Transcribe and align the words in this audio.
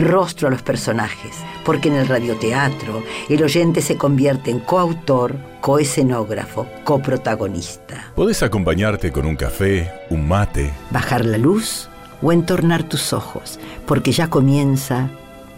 rostro 0.00 0.48
a 0.48 0.50
los 0.50 0.62
personajes, 0.62 1.36
porque 1.64 1.88
en 1.88 1.94
el 1.94 2.08
radioteatro 2.08 3.02
el 3.28 3.42
oyente 3.42 3.80
se 3.80 3.96
convierte 3.96 4.50
en 4.50 4.60
coautor, 4.60 5.36
coescenógrafo, 5.60 6.66
coprotagonista. 6.84 8.12
Podés 8.14 8.42
acompañarte 8.42 9.10
con 9.10 9.26
un 9.26 9.36
café, 9.36 9.90
un 10.10 10.28
mate, 10.28 10.72
Bajar 10.90 11.24
la 11.24 11.38
luz 11.38 11.88
o 12.22 12.32
entornar 12.32 12.82
tus 12.82 13.12
ojos, 13.12 13.58
porque 13.86 14.12
ya 14.12 14.28
comienza 14.28 15.10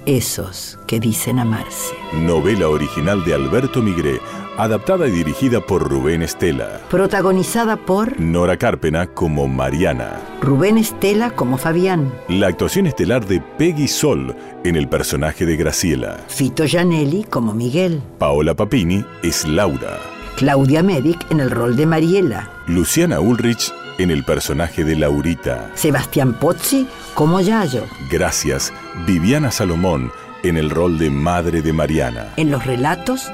esos 0.06 0.78
que 0.86 1.00
dicen 1.00 1.38
amarse. 1.38 1.94
novela 2.12 2.68
original 2.68 3.24
de 3.24 3.34
Alberto 3.34 3.82
Migré, 3.82 4.20
adaptada 4.62 5.06
y 5.09 5.10
dirigida 5.10 5.60
por 5.60 5.88
Rubén 5.88 6.23
Estela. 6.23 6.80
Protagonizada 6.91 7.77
por 7.77 8.18
Nora 8.20 8.56
Carpena 8.56 9.06
como 9.06 9.48
Mariana. 9.48 10.20
Rubén 10.41 10.78
Estela 10.78 11.30
como 11.30 11.56
Fabián, 11.59 12.12
La 12.28 12.48
actuación 12.48 12.87
estelar 12.87 13.27
de 13.27 13.41
Peggy 13.41 13.88
Sol 13.88 14.34
en 14.65 14.77
el 14.77 14.88
personaje 14.88 15.46
de 15.46 15.57
Graciela. 15.57 16.18
Fito 16.29 16.65
Gianelli 16.66 17.24
como 17.24 17.54
Miguel, 17.54 18.01
Paola 18.18 18.54
Papini 18.54 19.04
es 19.23 19.46
Laura. 19.46 19.99
Claudia 20.37 20.82
Medic 20.82 21.30
en 21.30 21.40
el 21.40 21.51
rol 21.51 21.77
de 21.77 21.87
Mariela, 21.87 22.51
Luciana 22.66 23.21
Ulrich 23.21 23.73
en 23.99 24.10
el 24.10 24.24
personaje 24.24 24.84
de 24.84 24.96
Laurita. 24.96 25.71
Sebastián 25.74 26.32
Pozzi 26.34 26.87
como 27.15 27.40
Yayo, 27.40 27.84
Gracias, 28.10 28.73
Viviana 29.06 29.51
Salomón 29.51 30.10
en 30.43 30.56
el 30.56 30.71
rol 30.71 30.99
de 30.99 31.10
madre 31.10 31.60
de 31.60 31.73
Mariana. 31.74 32.29
en 32.38 32.51
los 32.51 32.65
relatos 32.65 33.30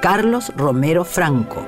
Carlos 0.00 0.50
Romero 0.56 1.04
Franco. 1.04 1.66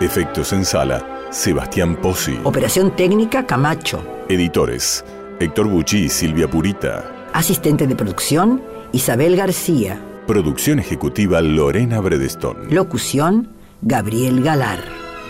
Efectos 0.00 0.52
en 0.52 0.64
sala, 0.64 1.04
Sebastián 1.30 1.96
Pozzi. 1.96 2.38
Operación 2.44 2.94
técnica 2.94 3.46
Camacho. 3.46 4.00
Editores, 4.28 5.04
Héctor 5.40 5.66
Bucci 5.66 6.04
y 6.04 6.08
Silvia 6.08 6.48
Purita. 6.48 7.10
Asistente 7.32 7.88
de 7.88 7.96
producción 7.96 8.62
Isabel 8.92 9.34
García. 9.36 10.00
Producción 10.28 10.78
ejecutiva 10.78 11.40
Lorena 11.40 12.00
Bredestón. 12.00 12.68
Locución 12.70 13.48
Gabriel 13.82 14.44
Galar. 14.44 14.78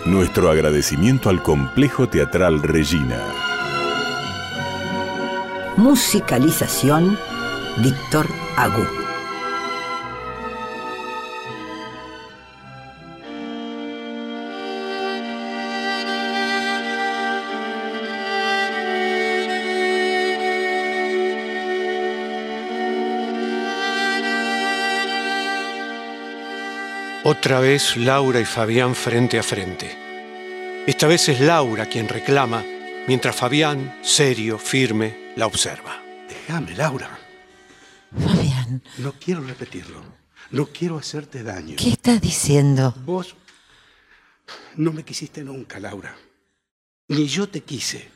Nuestro 0.04 0.50
agradecimiento 0.50 1.30
al 1.30 1.42
Complejo 1.42 2.08
Teatral 2.08 2.62
Regina. 2.62 3.18
Musicalización 5.78 7.16
Víctor 7.78 8.26
Agú. 8.56 9.05
Otra 27.28 27.58
vez 27.58 27.96
Laura 27.96 28.38
y 28.38 28.44
Fabián 28.44 28.94
frente 28.94 29.36
a 29.36 29.42
frente. 29.42 29.90
Esta 30.86 31.08
vez 31.08 31.28
es 31.28 31.40
Laura 31.40 31.86
quien 31.86 32.08
reclama, 32.08 32.64
mientras 33.08 33.34
Fabián, 33.34 33.98
serio, 34.00 34.60
firme, 34.60 35.32
la 35.34 35.46
observa. 35.46 36.00
Déjame, 36.28 36.76
Laura. 36.76 37.18
Fabián, 38.16 38.80
No 38.98 39.12
quiero 39.14 39.40
repetirlo. 39.42 40.04
No 40.52 40.66
quiero 40.66 40.98
hacerte 40.98 41.42
daño. 41.42 41.74
¿qué 41.76 41.90
estás 41.90 42.20
diciendo? 42.20 42.94
Vos 43.04 43.34
no 44.76 44.92
me 44.92 45.02
quisiste 45.02 45.42
nunca, 45.42 45.80
Laura. 45.80 46.16
Ni 47.08 47.26
yo 47.26 47.48
te 47.48 47.62
quise. 47.62 48.08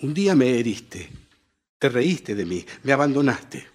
Un 0.00 0.12
día 0.12 0.34
me 0.34 0.58
heriste. 0.58 1.10
Te 1.78 1.88
reíste 1.88 2.34
de 2.34 2.44
mí. 2.44 2.66
Me 2.82 2.92
abandonaste. 2.92 3.71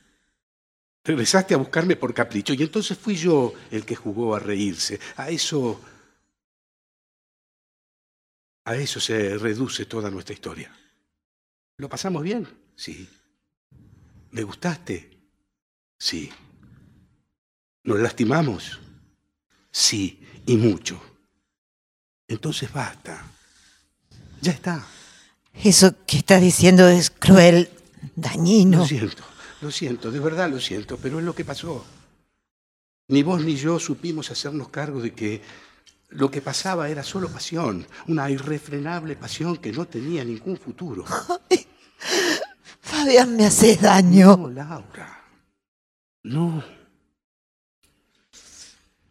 Regresaste 1.08 1.54
a 1.54 1.58
buscarme 1.58 1.96
por 1.96 2.14
capricho 2.14 2.54
y 2.54 2.62
entonces 2.62 2.98
fui 2.98 3.16
yo 3.16 3.54
el 3.72 3.86
que 3.86 3.96
jugó 3.96 4.36
a 4.36 4.40
reírse. 4.40 5.00
A 5.16 5.30
eso... 5.30 5.80
A 8.66 8.76
eso 8.76 9.00
se 9.00 9.38
reduce 9.38 9.86
toda 9.86 10.12
nuestra 10.12 10.34
historia. 10.34 10.70
¿Lo 11.78 11.88
pasamos 11.88 12.22
bien? 12.22 12.46
Sí. 12.76 13.08
¿Me 14.32 14.44
gustaste? 14.44 15.18
Sí. 15.98 16.30
¿Nos 17.86 18.00
lastimamos? 18.02 18.82
Sí, 19.72 20.22
y 20.46 20.58
mucho. 20.58 21.02
Entonces 22.28 22.70
basta. 22.74 23.26
Ya 24.42 24.52
está. 24.52 24.86
Eso 25.54 25.96
que 26.06 26.18
estás 26.18 26.42
diciendo 26.42 26.86
es 26.90 27.10
cruel, 27.10 27.70
dañino. 28.18 28.80
Lo 28.80 28.86
siento, 28.86 29.24
lo 29.62 29.72
siento, 29.72 30.12
de 30.12 30.20
verdad 30.20 30.50
lo 30.50 30.60
siento, 30.60 30.98
pero 30.98 31.20
es 31.20 31.26
lo 31.26 31.34
que 31.34 31.46
pasó. 31.46 31.86
Ni 33.10 33.24
vos 33.24 33.42
ni 33.44 33.56
yo 33.56 33.80
supimos 33.80 34.30
hacernos 34.32 34.70
cargo 34.70 35.02
de 35.02 35.14
que 35.14 35.42
lo 36.10 36.30
que 36.30 36.42
pasaba 36.42 36.90
era 36.90 37.04
solo 37.04 37.30
pasión, 37.30 37.86
una 38.08 38.30
irrefrenable 38.30 39.16
pasión 39.16 39.58
que 39.58 39.72
no 39.72 39.86
tenía 39.86 40.24
ningún 40.24 40.58
futuro. 40.58 41.06
Fabián, 42.82 43.36
me 43.36 43.46
haces 43.46 43.82
daño. 43.82 44.38
No, 44.38 44.50
Laura. 44.50 45.24
No. 46.24 46.64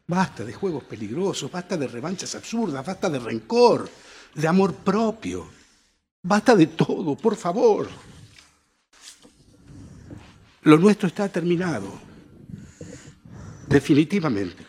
Basta 0.07 0.45
de 0.45 0.53
juegos 0.53 0.85
peligrosos, 0.85 1.51
basta 1.51 1.77
de 1.77 1.89
revanchas 1.89 2.35
absurdas, 2.35 2.87
basta 2.87 3.11
de 3.11 3.19
rencor, 3.19 3.91
de 4.35 4.47
amor 4.47 4.75
propio. 4.75 5.49
Basta 6.23 6.55
de 6.55 6.69
todo, 6.69 7.17
por 7.17 7.37
favor. 7.37 7.89
Lo 10.67 10.79
nuestro 10.79 11.07
está 11.07 11.29
terminado. 11.29 11.93
Definitivamente. 13.69 14.67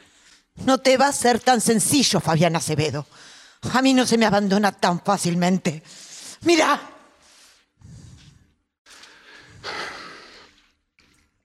No 0.64 0.78
te 0.78 0.96
va 0.96 1.08
a 1.08 1.12
ser 1.12 1.40
tan 1.40 1.60
sencillo, 1.60 2.20
Fabián 2.20 2.56
Acevedo. 2.56 3.08
A 3.74 3.82
mí 3.82 3.96
no 3.96 4.06
se 4.06 4.20
me 4.20 4.28
abandona 4.28 4.72
tan 4.72 5.02
fácilmente. 5.02 5.82
Mira, 6.42 6.80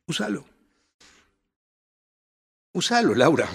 Úsalo. 0.06 0.44
Úsalo, 2.72 3.14
Laura. 3.14 3.48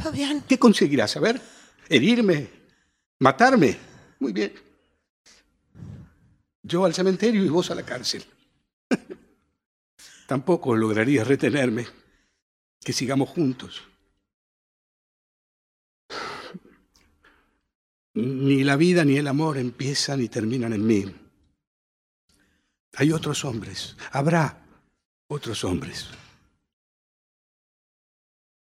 Fabián, 0.00 0.44
¿Qué 0.46 0.60
conseguirás? 0.60 1.16
A 1.16 1.20
ver, 1.20 1.40
herirme, 1.88 2.48
matarme. 3.18 3.76
Muy 4.20 4.32
bien. 4.32 4.54
Yo 6.62 6.84
al 6.84 6.94
cementerio 6.94 7.44
y 7.44 7.48
vos 7.48 7.72
a 7.72 7.74
la 7.74 7.82
cárcel. 7.82 8.24
Tampoco 10.26 10.74
lograrías 10.74 11.26
retenerme. 11.26 11.86
Que 12.80 12.92
sigamos 12.92 13.28
juntos. 13.28 13.82
Ni 18.14 18.64
la 18.64 18.76
vida 18.76 19.04
ni 19.04 19.16
el 19.16 19.28
amor 19.28 19.58
empiezan 19.58 20.22
y 20.22 20.28
terminan 20.28 20.72
en 20.72 20.86
mí. 20.86 21.14
Hay 22.94 23.12
otros 23.12 23.44
hombres. 23.44 23.96
Habrá 24.12 24.64
otros 25.28 25.64
hombres. 25.64 26.08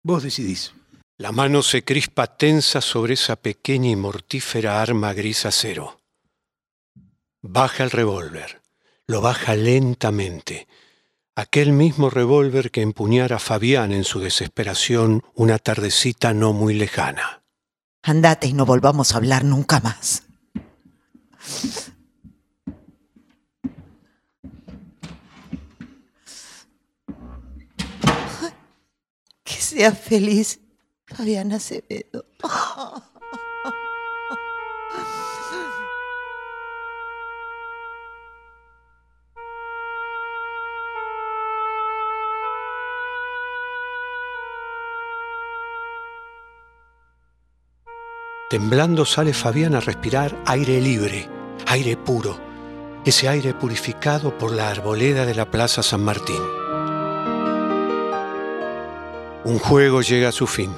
Vos 0.03 0.23
decidís. 0.23 0.73
La 1.17 1.31
mano 1.31 1.61
se 1.61 1.83
crispa 1.83 2.37
tensa 2.37 2.79
sobre 2.81 3.13
esa 3.13 3.35
pequeña 3.35 3.89
y 3.89 3.95
mortífera 3.95 4.81
arma 4.81 5.13
gris 5.13 5.45
acero. 5.45 5.99
Baja 7.41 7.83
el 7.83 7.91
revólver, 7.91 8.61
lo 9.07 9.21
baja 9.21 9.55
lentamente. 9.55 10.67
Aquel 11.39 11.71
mismo 11.71 12.09
revólver 12.09 12.69
que 12.69 12.81
empuñara 12.81 13.39
Fabián 13.39 13.93
en 13.93 14.03
su 14.03 14.19
desesperación 14.19 15.23
una 15.35 15.57
tardecita 15.57 16.33
no 16.33 16.51
muy 16.51 16.73
lejana. 16.73 17.43
andate 18.03 18.47
y 18.47 18.53
no 18.53 18.65
volvamos 18.65 19.13
a 19.13 19.17
hablar 19.19 19.45
nunca 19.45 19.79
más. 19.79 20.23
Que 29.45 29.53
seas 29.53 29.97
feliz, 29.97 30.59
Fabián 31.05 31.53
Acevedo. 31.53 32.25
Temblando 48.49 49.05
sale 49.05 49.31
Fabián 49.35 49.75
a 49.75 49.79
respirar 49.79 50.35
aire 50.47 50.81
libre, 50.81 51.29
aire 51.67 51.95
puro, 51.95 52.39
ese 53.05 53.29
aire 53.29 53.53
purificado 53.53 54.35
por 54.39 54.51
la 54.51 54.71
arboleda 54.71 55.27
de 55.27 55.35
la 55.35 55.51
Plaza 55.51 55.83
San 55.83 56.03
Martín. 56.03 56.41
Un 59.43 59.59
juego 59.59 60.01
llega 60.01 60.29
a 60.29 60.31
su 60.31 60.47
fin, 60.47 60.73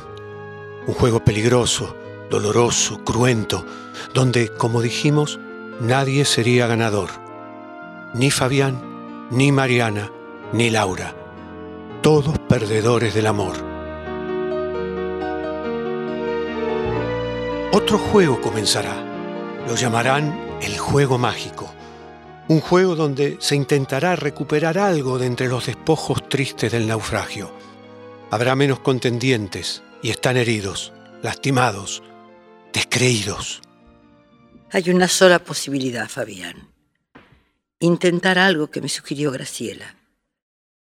un 0.85 0.93
juego 0.93 1.23
peligroso, 1.23 1.95
doloroso, 2.29 3.05
cruento, 3.05 3.65
donde, 4.13 4.49
como 4.49 4.81
dijimos, 4.81 5.39
nadie 5.79 6.25
sería 6.25 6.67
ganador, 6.67 7.09
ni 8.13 8.31
Fabián, 8.31 9.29
ni 9.31 9.53
Mariana, 9.53 10.11
ni 10.51 10.71
Laura, 10.71 11.15
todos 12.01 12.37
perdedores 12.37 13.13
del 13.13 13.27
amor. 13.27 13.70
Otro 17.73 17.97
juego 17.97 18.41
comenzará. 18.41 19.01
Lo 19.65 19.75
llamarán 19.75 20.59
el 20.61 20.77
juego 20.77 21.17
mágico. 21.17 21.73
Un 22.49 22.59
juego 22.59 22.97
donde 22.97 23.37
se 23.39 23.55
intentará 23.55 24.17
recuperar 24.17 24.77
algo 24.77 25.17
de 25.17 25.27
entre 25.27 25.47
los 25.47 25.67
despojos 25.67 26.27
tristes 26.27 26.73
del 26.73 26.85
naufragio. 26.85 27.55
Habrá 28.29 28.57
menos 28.57 28.81
contendientes 28.81 29.83
y 30.03 30.09
están 30.09 30.35
heridos, 30.35 30.91
lastimados, 31.23 32.03
descreídos. 32.73 33.61
Hay 34.71 34.89
una 34.89 35.07
sola 35.07 35.39
posibilidad, 35.39 36.09
Fabián. 36.09 36.67
Intentar 37.79 38.37
algo 38.37 38.69
que 38.69 38.81
me 38.81 38.89
sugirió 38.89 39.31
Graciela. 39.31 39.95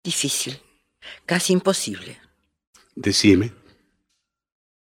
Difícil, 0.04 0.60
casi 1.24 1.54
imposible. 1.54 2.20
Decime. 2.94 3.54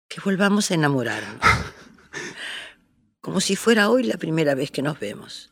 Que 0.09 0.21
volvamos 0.21 0.73
a 0.73 0.75
enamorarnos. 0.75 1.41
como 3.26 3.40
si 3.40 3.56
fuera 3.56 3.90
hoy 3.90 4.05
la 4.05 4.19
primera 4.19 4.55
vez 4.55 4.70
que 4.70 4.82
nos 4.82 5.00
vemos. 5.00 5.50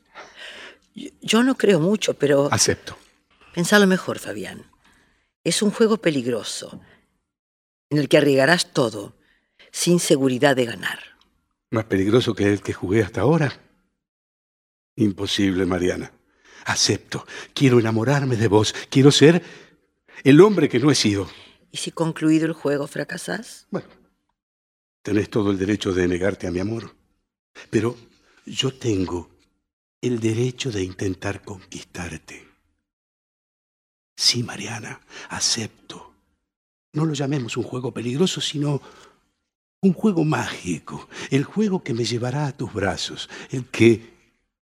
Yo 1.20 1.42
no 1.42 1.56
creo 1.56 1.80
mucho, 1.80 2.14
pero... 2.14 2.48
Acepto. 2.52 2.96
Pensalo 3.52 3.88
mejor, 3.88 4.20
Fabián. 4.20 4.70
Es 5.42 5.60
un 5.60 5.72
juego 5.72 5.96
peligroso, 5.96 6.80
en 7.90 7.98
el 7.98 8.08
que 8.08 8.18
arriesgarás 8.18 8.72
todo, 8.72 9.16
sin 9.72 9.98
seguridad 9.98 10.54
de 10.54 10.66
ganar. 10.66 11.00
¿Más 11.70 11.86
peligroso 11.86 12.32
que 12.32 12.52
el 12.52 12.62
que 12.62 12.72
jugué 12.72 13.02
hasta 13.02 13.22
ahora? 13.22 13.60
Imposible, 14.94 15.66
Mariana. 15.66 16.12
Acepto. 16.66 17.26
Quiero 17.54 17.80
enamorarme 17.80 18.36
de 18.36 18.46
vos. 18.46 18.72
Quiero 18.88 19.10
ser 19.10 19.42
el 20.22 20.40
hombre 20.40 20.68
que 20.68 20.78
no 20.78 20.92
he 20.92 20.94
sido. 20.94 21.28
¿Y 21.72 21.78
si 21.78 21.90
concluido 21.90 22.46
el 22.46 22.52
juego 22.52 22.86
fracasás? 22.86 23.66
Bueno, 23.72 23.88
tenés 25.02 25.28
todo 25.28 25.50
el 25.50 25.58
derecho 25.58 25.92
de 25.92 26.06
negarte 26.06 26.46
a 26.46 26.52
mi 26.52 26.60
amor. 26.60 26.94
Pero 27.70 27.96
yo 28.46 28.74
tengo 28.74 29.30
el 30.00 30.20
derecho 30.20 30.70
de 30.70 30.82
intentar 30.82 31.42
conquistarte. 31.42 32.46
Sí, 34.16 34.42
Mariana, 34.42 35.00
acepto. 35.30 36.14
No 36.92 37.04
lo 37.04 37.14
llamemos 37.14 37.56
un 37.56 37.64
juego 37.64 37.92
peligroso, 37.92 38.40
sino 38.40 38.80
un 39.80 39.92
juego 39.92 40.24
mágico, 40.24 41.08
el 41.30 41.44
juego 41.44 41.82
que 41.82 41.94
me 41.94 42.04
llevará 42.04 42.46
a 42.46 42.56
tus 42.56 42.72
brazos, 42.72 43.28
el 43.50 43.68
que 43.68 44.14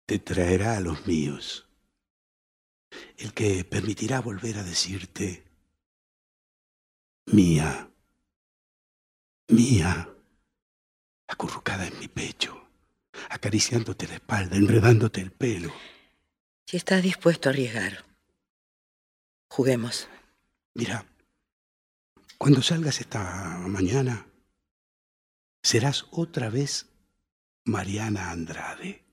te 0.06 0.20
traerá 0.20 0.78
a 0.78 0.82
los 0.82 1.08
míos, 1.08 1.68
el 3.18 3.34
que 3.34 3.64
permitirá 3.64 4.22
volver 4.22 4.58
a 4.58 4.64
decirte, 4.64 5.46
mía, 7.28 7.90
mía, 9.48 10.10
acurrucada 11.28 11.88
en 11.88 11.98
mi 12.00 12.08
pecho 12.08 12.59
acariciándote 13.30 14.08
la 14.08 14.16
espalda, 14.16 14.58
enredándote 14.58 15.22
el 15.22 15.32
pelo. 15.32 15.72
Si 16.66 16.78
estás 16.78 17.02
dispuesto 17.02 17.50
a 17.50 17.52
arriesgar, 17.52 18.04
juguemos. 19.48 20.10
Mira, 20.74 21.06
cuando 22.38 22.62
salgas 22.62 23.00
esta 23.00 23.58
mañana, 23.68 24.28
serás 25.62 26.06
otra 26.12 26.50
vez 26.50 26.88
Mariana 27.66 28.32
Andrade. 28.32 29.04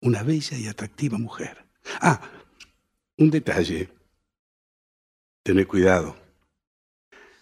Una 0.00 0.22
bella 0.22 0.56
y 0.56 0.68
atractiva 0.68 1.18
mujer. 1.18 1.66
Ah, 2.00 2.20
un 3.16 3.30
detalle. 3.30 3.90
Tené 5.42 5.66
cuidado. 5.66 6.16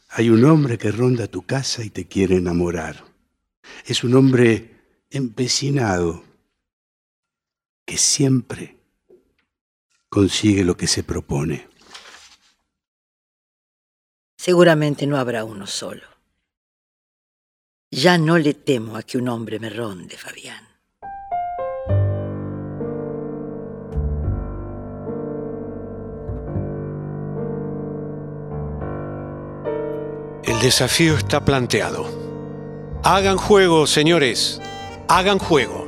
Hay 0.09 0.31
un 0.31 0.45
hombre 0.45 0.79
que 0.79 0.91
ronda 0.91 1.27
tu 1.27 1.43
casa 1.43 1.85
y 1.85 1.91
te 1.91 2.07
quiere 2.07 2.37
enamorar. 2.37 3.16
Es 3.87 4.03
un 4.03 4.15
hombre 4.15 5.05
empecinado 5.11 6.25
que 7.85 7.97
siempre 7.97 8.77
consigue 10.09 10.65
lo 10.65 10.77
que 10.77 10.89
se 10.89 11.05
propone. 11.05 11.69
Seguramente 14.37 15.07
no 15.07 15.17
habrá 15.19 15.45
uno 15.45 15.69
solo. 15.69 16.03
Ya 17.93 18.19
no 18.19 18.39
le 18.39 18.55
temo 18.55 18.97
a 18.97 19.05
que 19.05 19.19
un 19.19 19.29
hombre 19.29 19.61
me 19.61 19.71
ronde, 19.71 20.17
Fabián. 20.17 20.67
El 30.43 30.61
desafío 30.61 31.15
está 31.15 31.45
planteado. 31.45 32.26
Hagan 33.09 33.37
juego, 33.37 33.87
señores, 33.87 34.61
hagan 35.07 35.39
juego. 35.39 35.87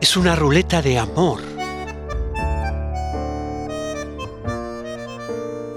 Es 0.00 0.16
una 0.16 0.36
ruleta 0.36 0.80
de 0.80 0.96
amor. 0.96 1.40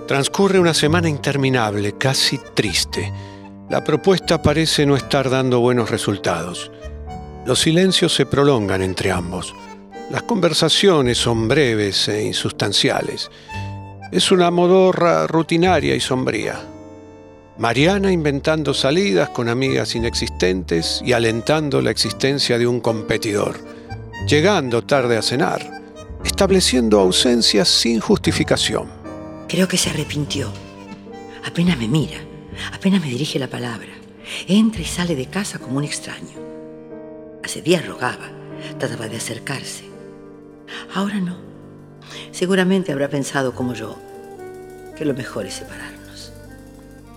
Transcurre 0.07 0.59
una 0.59 0.75
semana 0.75 1.09
interminable, 1.09 1.97
casi 1.97 2.37
triste. 2.53 3.11
La 3.71 3.83
propuesta 3.83 4.43
parece 4.43 4.85
no 4.85 4.95
estar 4.95 5.27
dando 5.27 5.59
buenos 5.59 5.89
resultados. 5.89 6.71
Los 7.47 7.57
silencios 7.57 8.13
se 8.13 8.27
prolongan 8.27 8.83
entre 8.83 9.11
ambos. 9.11 9.55
Las 10.11 10.21
conversaciones 10.21 11.17
son 11.17 11.47
breves 11.47 12.07
e 12.09 12.25
insustanciales. 12.25 13.31
Es 14.11 14.31
una 14.31 14.51
modorra 14.51 15.25
rutinaria 15.25 15.95
y 15.95 15.99
sombría. 15.99 16.72
Mariana 17.57 18.11
inventando 18.11 18.73
salidas 18.73 19.29
con 19.29 19.47
amigas 19.47 19.93
inexistentes 19.93 21.01
y 21.05 21.13
alentando 21.13 21.81
la 21.81 21.91
existencia 21.91 22.57
de 22.57 22.65
un 22.65 22.79
competidor, 22.79 23.59
llegando 24.27 24.83
tarde 24.83 25.17
a 25.17 25.21
cenar, 25.21 25.83
estableciendo 26.25 26.99
ausencias 26.99 27.69
sin 27.69 27.99
justificación. 27.99 28.87
Creo 29.47 29.67
que 29.67 29.77
se 29.77 29.91
arrepintió. 29.91 30.51
Apenas 31.45 31.77
me 31.77 31.87
mira, 31.87 32.17
apenas 32.73 33.01
me 33.01 33.09
dirige 33.09 33.37
la 33.37 33.47
palabra. 33.47 33.89
Entra 34.47 34.81
y 34.81 34.85
sale 34.85 35.15
de 35.15 35.27
casa 35.27 35.59
como 35.59 35.77
un 35.77 35.83
extraño. 35.83 36.39
Hace 37.43 37.61
días 37.61 37.85
rogaba, 37.85 38.31
trataba 38.79 39.07
de 39.07 39.17
acercarse. 39.17 39.83
Ahora 40.95 41.19
no. 41.19 41.37
Seguramente 42.31 42.91
habrá 42.91 43.09
pensado 43.09 43.53
como 43.53 43.75
yo, 43.75 43.95
que 44.97 45.05
lo 45.05 45.13
mejor 45.13 45.45
es 45.45 45.53
separarnos. 45.55 45.92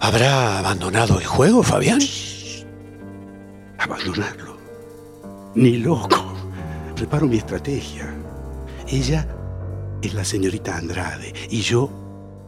¿Habrá 0.00 0.59
abandonado 0.59 1.19
el 1.19 1.26
juego, 1.26 1.62
Fabián? 1.62 2.00
Abandonarlo. 3.79 4.57
Ni 5.55 5.79
loco. 5.79 6.35
Preparo 6.95 7.26
mi 7.26 7.38
estrategia. 7.38 8.15
Ella 8.88 9.26
es 10.03 10.15
la 10.15 10.25
señorita 10.25 10.76
Andrade 10.76 11.33
y 11.50 11.61
yo, 11.61 11.91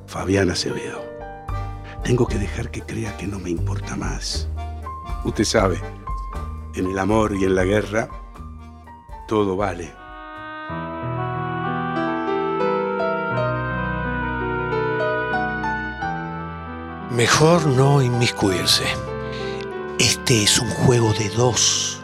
Fabián 0.07 0.51
Acevedo. 0.51 1.03
Tengo 2.05 2.27
que 2.27 2.39
dejar 2.39 2.71
que 2.71 2.83
crea 2.83 3.17
que 3.17 3.27
no 3.27 3.39
me 3.39 3.51
importa 3.51 3.97
más. 3.97 4.49
Usted 5.25 5.45
sabe, 5.45 5.81
en 6.75 6.87
el 6.87 6.99
amor 6.99 7.35
y 7.35 7.45
en 7.45 7.55
la 7.55 7.65
guerra, 7.65 8.09
todo 9.27 9.57
vale. 9.57 9.93
Mejor 17.19 17.67
no 17.67 18.01
inmiscuirse. 18.01 18.85
Este 19.99 20.45
es 20.45 20.61
un 20.61 20.71
juego 20.71 21.13
de 21.13 21.29
dos. 21.31 22.01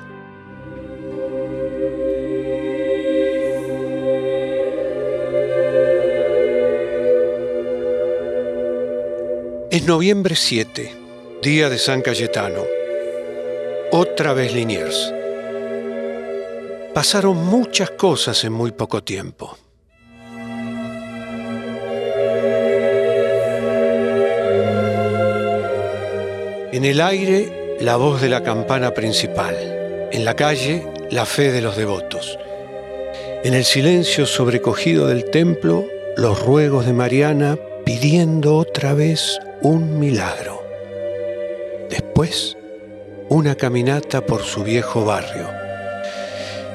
Es 9.70 9.86
noviembre 9.86 10.34
7, 10.34 10.92
día 11.40 11.68
de 11.68 11.78
San 11.78 12.02
Cayetano. 12.02 12.64
Otra 13.92 14.32
vez 14.32 14.52
Liniers. 14.52 15.14
Pasaron 16.92 17.36
muchas 17.36 17.92
cosas 17.92 18.42
en 18.42 18.52
muy 18.52 18.72
poco 18.72 19.04
tiempo. 19.04 19.56
En 26.74 26.84
el 26.84 27.00
aire 27.00 27.78
la 27.78 27.94
voz 27.94 28.20
de 28.20 28.28
la 28.28 28.42
campana 28.42 28.92
principal. 28.94 29.54
En 30.10 30.24
la 30.24 30.34
calle, 30.34 30.84
la 31.08 31.24
fe 31.24 31.52
de 31.52 31.60
los 31.60 31.76
devotos. 31.76 32.36
En 33.44 33.54
el 33.54 33.64
silencio 33.64 34.26
sobrecogido 34.26 35.06
del 35.06 35.30
templo, 35.30 35.86
los 36.16 36.44
ruegos 36.44 36.84
de 36.84 36.92
Mariana 36.92 37.56
pidiendo 37.84 38.56
otra 38.56 38.92
vez 38.92 39.38
un 39.62 40.00
milagro. 40.00 40.64
Después, 41.90 42.56
una 43.28 43.54
caminata 43.54 44.26
por 44.26 44.42
su 44.42 44.64
viejo 44.64 45.04
barrio. 45.04 45.48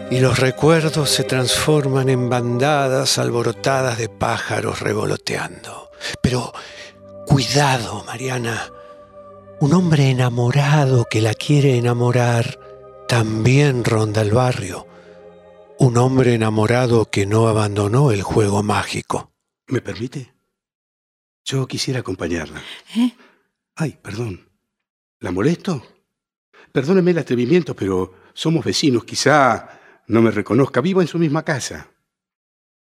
Y 0.09 0.21
los 0.21 0.39
recuerdos 0.39 1.09
se 1.09 1.25
transforman 1.25 2.07
en 2.07 2.29
bandadas 2.29 3.17
alborotadas 3.17 3.97
de 3.97 4.07
pájaros 4.07 4.79
revoloteando. 4.79 5.91
Pero 6.21 6.53
cuidado, 7.25 8.05
Mariana. 8.05 8.71
Un 9.61 9.73
hombre 9.73 10.09
enamorado 10.09 11.05
que 11.11 11.19
la 11.19 11.33
quiere 11.33 11.77
enamorar 11.77 13.05
también 13.09 13.83
ronda 13.83 14.21
el 14.21 14.31
barrio. 14.31 14.87
Un 15.77 15.97
hombre 15.97 16.33
enamorado 16.33 17.11
que 17.11 17.25
no 17.25 17.49
abandonó 17.49 18.11
el 18.11 18.21
juego 18.21 18.63
mágico. 18.63 19.33
¿Me 19.67 19.81
permite? 19.81 20.33
Yo 21.43 21.67
quisiera 21.67 21.99
acompañarla. 21.99 22.61
¿Eh? 22.95 23.11
Ay, 23.75 23.99
perdón. 24.01 24.47
¿La 25.19 25.31
molesto? 25.31 25.85
Perdóneme 26.71 27.11
el 27.11 27.17
atrevimiento, 27.17 27.75
pero 27.75 28.13
somos 28.33 28.63
vecinos. 28.63 29.03
Quizá 29.03 29.77
no 30.07 30.21
me 30.21 30.31
reconozca. 30.31 30.79
Vivo 30.79 31.01
en 31.01 31.07
su 31.07 31.19
misma 31.19 31.43
casa. 31.43 31.91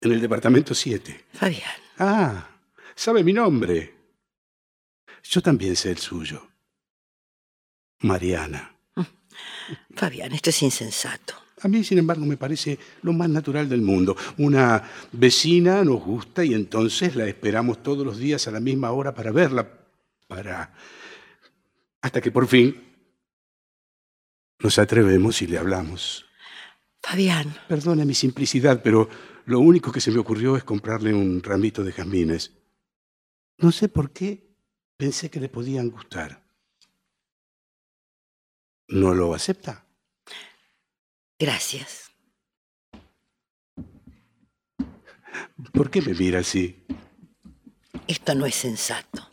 En 0.01 0.11
el 0.11 0.19
departamento 0.19 0.75
7. 0.75 1.25
Fabián. 1.31 1.79
Ah, 1.97 2.49
sabe 2.95 3.23
mi 3.23 3.31
nombre. 3.31 3.95
Yo 5.23 5.41
también 5.41 5.77
sé 5.77 5.91
el 5.91 5.99
suyo. 5.99 6.48
Mariana. 8.01 8.75
Fabián, 9.95 10.31
esto 10.33 10.49
es 10.49 10.61
insensato. 10.63 11.35
A 11.61 11.67
mí, 11.67 11.83
sin 11.83 11.97
embargo, 11.97 12.25
me 12.25 12.37
parece 12.37 12.79
lo 13.01 13.11
más 13.11 13.29
natural 13.29 13.67
del 13.67 13.81
mundo. 13.81 14.15
Una 14.37 14.89
vecina 15.11 15.83
nos 15.83 16.01
gusta 16.01 16.43
y 16.45 16.53
entonces 16.53 17.15
la 17.15 17.27
esperamos 17.27 17.83
todos 17.83 18.05
los 18.05 18.17
días 18.17 18.47
a 18.47 18.51
la 18.51 18.61
misma 18.61 18.91
hora 18.91 19.13
para 19.13 19.31
verla, 19.31 19.69
para... 20.27 20.73
hasta 22.01 22.21
que 22.21 22.31
por 22.31 22.47
fin 22.47 22.81
nos 24.59 24.79
atrevemos 24.79 25.41
y 25.41 25.47
le 25.47 25.57
hablamos. 25.57 26.25
Fabián, 27.01 27.55
Perdone 27.67 28.05
mi 28.05 28.13
simplicidad, 28.13 28.81
pero 28.81 29.09
lo 29.45 29.59
único 29.59 29.91
que 29.91 30.01
se 30.01 30.11
me 30.11 30.19
ocurrió 30.19 30.55
es 30.55 30.63
comprarle 30.63 31.13
un 31.13 31.41
ramito 31.41 31.83
de 31.83 31.91
jazmines. 31.91 32.53
No 33.57 33.71
sé 33.71 33.89
por 33.89 34.11
qué 34.11 34.55
pensé 34.95 35.29
que 35.29 35.39
le 35.39 35.49
podían 35.49 35.89
gustar. 35.89 36.38
¿No 38.89 39.13
lo 39.13 39.33
acepta? 39.33 39.85
gracias. 41.41 42.11
¿Por 45.71 45.89
qué 45.89 46.01
me 46.01 46.13
mira 46.13 46.39
así? 46.39 46.85
Esto 48.07 48.35
no 48.35 48.45
es 48.45 48.55
sensato. 48.55 49.29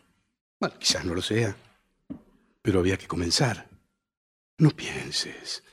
Bueno, 0.60 0.78
quizás 0.78 1.04
no 1.04 1.14
lo 1.14 1.22
sea, 1.22 1.56
pero 2.62 2.78
había 2.80 2.96
que 2.96 3.08
comenzar. 3.08 3.68
No 4.58 4.70
pienses, 4.70 5.64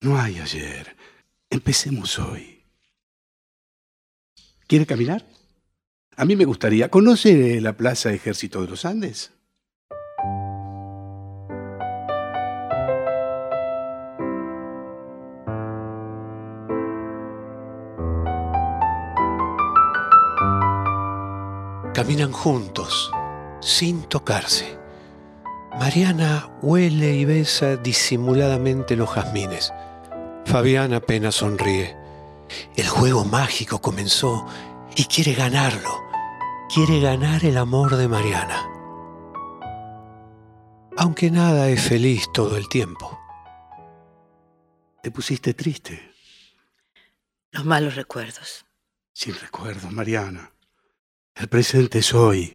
no 0.00 0.18
hay 0.18 0.38
ayer. 0.40 0.94
Empecemos 1.48 2.18
hoy. 2.18 2.62
¿Quiere 4.66 4.84
caminar? 4.84 5.26
A 6.16 6.24
mí 6.26 6.36
me 6.36 6.44
gustaría. 6.44 6.90
¿Conoce 6.90 7.60
la 7.62 7.76
Plaza 7.76 8.12
Ejército 8.12 8.60
de 8.60 8.68
los 8.68 8.84
Andes? 8.84 9.32
Caminan 21.98 22.30
juntos, 22.30 23.10
sin 23.60 24.04
tocarse. 24.04 24.78
Mariana 25.80 26.48
huele 26.62 27.16
y 27.16 27.24
besa 27.24 27.74
disimuladamente 27.76 28.94
los 28.94 29.10
jazmines. 29.10 29.72
Fabián 30.46 30.94
apenas 30.94 31.34
sonríe. 31.34 31.96
El 32.76 32.86
juego 32.86 33.24
mágico 33.24 33.80
comenzó 33.80 34.46
y 34.94 35.06
quiere 35.06 35.34
ganarlo. 35.34 35.90
Quiere 36.72 37.00
ganar 37.00 37.44
el 37.44 37.58
amor 37.58 37.96
de 37.96 38.06
Mariana. 38.06 38.62
Aunque 40.96 41.32
nada 41.32 41.68
es 41.68 41.82
feliz 41.82 42.28
todo 42.32 42.56
el 42.58 42.68
tiempo. 42.68 43.18
Te 45.02 45.10
pusiste 45.10 45.52
triste. 45.52 46.12
Los 47.50 47.64
malos 47.64 47.96
recuerdos. 47.96 48.64
Sin 49.12 49.34
recuerdos, 49.34 49.90
Mariana. 49.90 50.52
El 51.38 51.46
presente 51.46 52.00
es 52.00 52.12
hoy. 52.14 52.52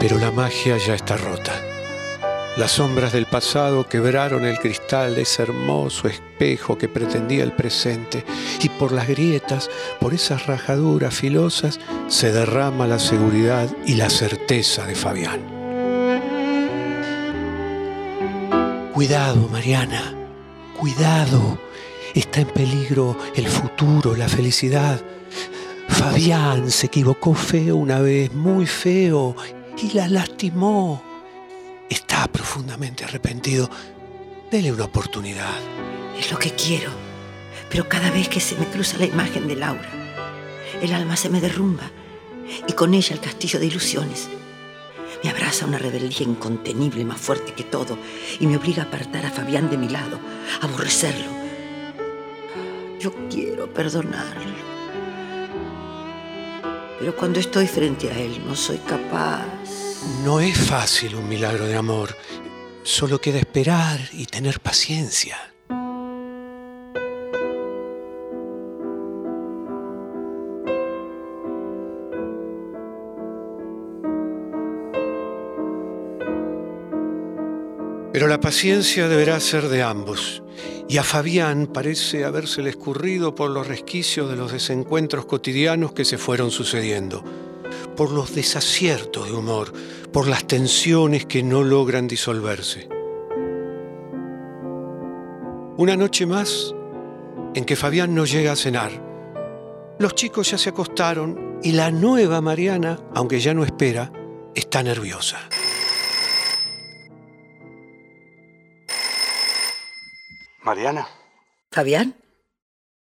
Pero 0.00 0.18
la 0.18 0.30
magia 0.32 0.78
ya 0.78 0.94
está 0.94 1.18
rota. 1.18 1.52
Las 2.56 2.72
sombras 2.72 3.12
del 3.12 3.26
pasado 3.26 3.86
quebraron 3.86 4.46
el 4.46 4.58
cristal 4.58 5.14
de 5.14 5.22
ese 5.22 5.42
hermoso 5.42 6.08
espejo 6.08 6.78
que 6.78 6.88
pretendía 6.88 7.44
el 7.44 7.52
presente 7.52 8.24
y 8.62 8.70
por 8.70 8.92
las 8.92 9.08
grietas, 9.08 9.68
por 10.00 10.14
esas 10.14 10.46
rajaduras 10.46 11.14
filosas, 11.14 11.78
se 12.08 12.32
derrama 12.32 12.86
la 12.86 12.98
seguridad 12.98 13.68
y 13.84 13.96
la 13.96 14.08
certeza 14.08 14.86
de 14.86 14.94
Fabián. 14.94 15.57
Cuidado, 18.98 19.48
Mariana, 19.52 20.12
cuidado. 20.76 21.56
Está 22.16 22.40
en 22.40 22.48
peligro 22.48 23.16
el 23.36 23.46
futuro, 23.46 24.16
la 24.16 24.28
felicidad. 24.28 25.00
Fabián 25.86 26.68
se 26.68 26.86
equivocó 26.86 27.32
feo 27.32 27.76
una 27.76 28.00
vez, 28.00 28.34
muy 28.34 28.66
feo, 28.66 29.36
y 29.80 29.92
la 29.92 30.08
lastimó. 30.08 31.00
Está 31.88 32.26
profundamente 32.26 33.04
arrepentido. 33.04 33.70
Dele 34.50 34.72
una 34.72 34.86
oportunidad. 34.86 35.54
Es 36.18 36.32
lo 36.32 36.38
que 36.40 36.50
quiero. 36.50 36.90
Pero 37.70 37.88
cada 37.88 38.10
vez 38.10 38.28
que 38.28 38.40
se 38.40 38.56
me 38.56 38.66
cruza 38.66 38.98
la 38.98 39.06
imagen 39.06 39.46
de 39.46 39.54
Laura, 39.54 39.92
el 40.82 40.92
alma 40.92 41.14
se 41.14 41.30
me 41.30 41.40
derrumba 41.40 41.88
y 42.66 42.72
con 42.72 42.92
ella 42.94 43.14
el 43.14 43.20
castillo 43.20 43.60
de 43.60 43.66
ilusiones. 43.66 44.28
Me 45.22 45.30
abraza 45.30 45.66
una 45.66 45.78
rebeldía 45.78 46.22
incontenible 46.22 47.04
más 47.04 47.20
fuerte 47.20 47.52
que 47.52 47.64
todo 47.64 47.98
y 48.38 48.46
me 48.46 48.56
obliga 48.56 48.84
a 48.84 48.86
apartar 48.86 49.26
a 49.26 49.30
Fabián 49.30 49.68
de 49.68 49.76
mi 49.76 49.88
lado, 49.88 50.20
a 50.60 50.66
aborrecerlo. 50.66 51.30
Yo 53.00 53.12
quiero 53.28 53.72
perdonarlo. 53.72 54.58
Pero 56.98 57.16
cuando 57.16 57.38
estoy 57.40 57.66
frente 57.66 58.10
a 58.10 58.18
él 58.18 58.44
no 58.44 58.56
soy 58.56 58.78
capaz. 58.78 59.46
No 60.24 60.40
es 60.40 60.56
fácil 60.56 61.14
un 61.14 61.28
milagro 61.28 61.66
de 61.66 61.76
amor. 61.76 62.16
Solo 62.82 63.20
queda 63.20 63.38
esperar 63.38 64.00
y 64.12 64.26
tener 64.26 64.60
paciencia. 64.60 65.36
La 78.28 78.40
paciencia 78.40 79.08
deberá 79.08 79.40
ser 79.40 79.70
de 79.70 79.82
ambos. 79.82 80.42
Y 80.86 80.98
a 80.98 81.02
Fabián 81.02 81.66
parece 81.66 82.26
habérsele 82.26 82.68
escurrido 82.68 83.34
por 83.34 83.48
los 83.48 83.66
resquicios 83.66 84.28
de 84.28 84.36
los 84.36 84.52
desencuentros 84.52 85.24
cotidianos 85.24 85.92
que 85.92 86.04
se 86.04 86.18
fueron 86.18 86.50
sucediendo, 86.50 87.24
por 87.96 88.10
los 88.10 88.34
desaciertos 88.34 89.28
de 89.28 89.32
humor, 89.32 89.72
por 90.12 90.28
las 90.28 90.46
tensiones 90.46 91.24
que 91.24 91.42
no 91.42 91.62
logran 91.62 92.06
disolverse. 92.06 92.86
Una 95.78 95.96
noche 95.96 96.26
más 96.26 96.74
en 97.54 97.64
que 97.64 97.76
Fabián 97.76 98.14
no 98.14 98.26
llega 98.26 98.52
a 98.52 98.56
cenar. 98.56 98.92
Los 99.98 100.14
chicos 100.14 100.50
ya 100.50 100.58
se 100.58 100.68
acostaron 100.68 101.58
y 101.62 101.72
la 101.72 101.90
nueva 101.90 102.42
Mariana, 102.42 103.00
aunque 103.14 103.40
ya 103.40 103.54
no 103.54 103.64
espera, 103.64 104.12
está 104.54 104.82
nerviosa. 104.82 105.48
Mariana, 110.68 111.08
Fabián, 111.70 112.14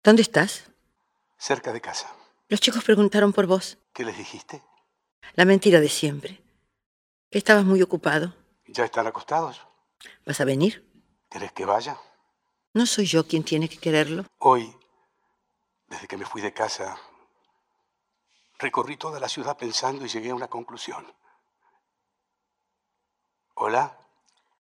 ¿dónde 0.03 0.23
estás? 0.23 0.65
cerca 1.37 1.71
de 1.71 1.79
casa. 1.79 2.13
Los 2.49 2.59
chicos 2.59 2.83
preguntaron 2.83 3.31
por 3.31 3.47
vos. 3.47 3.77
¿Qué 3.93 4.03
les 4.03 4.17
dijiste? 4.17 4.61
La 5.35 5.45
mentira 5.45 5.79
de 5.79 5.87
siempre. 5.87 6.43
Que 7.31 7.37
estabas 7.37 7.63
muy 7.63 7.81
ocupado. 7.81 8.35
¿Ya 8.67 8.83
están 8.83 9.07
acostados? 9.07 9.61
¿Vas 10.25 10.41
a 10.41 10.43
venir? 10.43 10.85
¿Querés 11.29 11.53
que 11.53 11.63
vaya? 11.63 11.97
¿No 12.73 12.85
soy 12.85 13.05
yo 13.05 13.25
quien 13.25 13.45
tiene 13.45 13.69
que 13.69 13.77
quererlo? 13.77 14.25
Hoy, 14.39 14.75
desde 15.87 16.09
que 16.09 16.17
me 16.17 16.25
fui 16.25 16.41
de 16.41 16.51
casa, 16.51 16.99
Recorrí 18.59 18.97
toda 18.97 19.17
la 19.21 19.29
ciudad 19.29 19.57
pensando 19.57 20.03
y 20.05 20.09
llegué 20.09 20.31
a 20.31 20.35
una 20.35 20.49
conclusión. 20.49 21.05
¿Hola? 23.53 23.97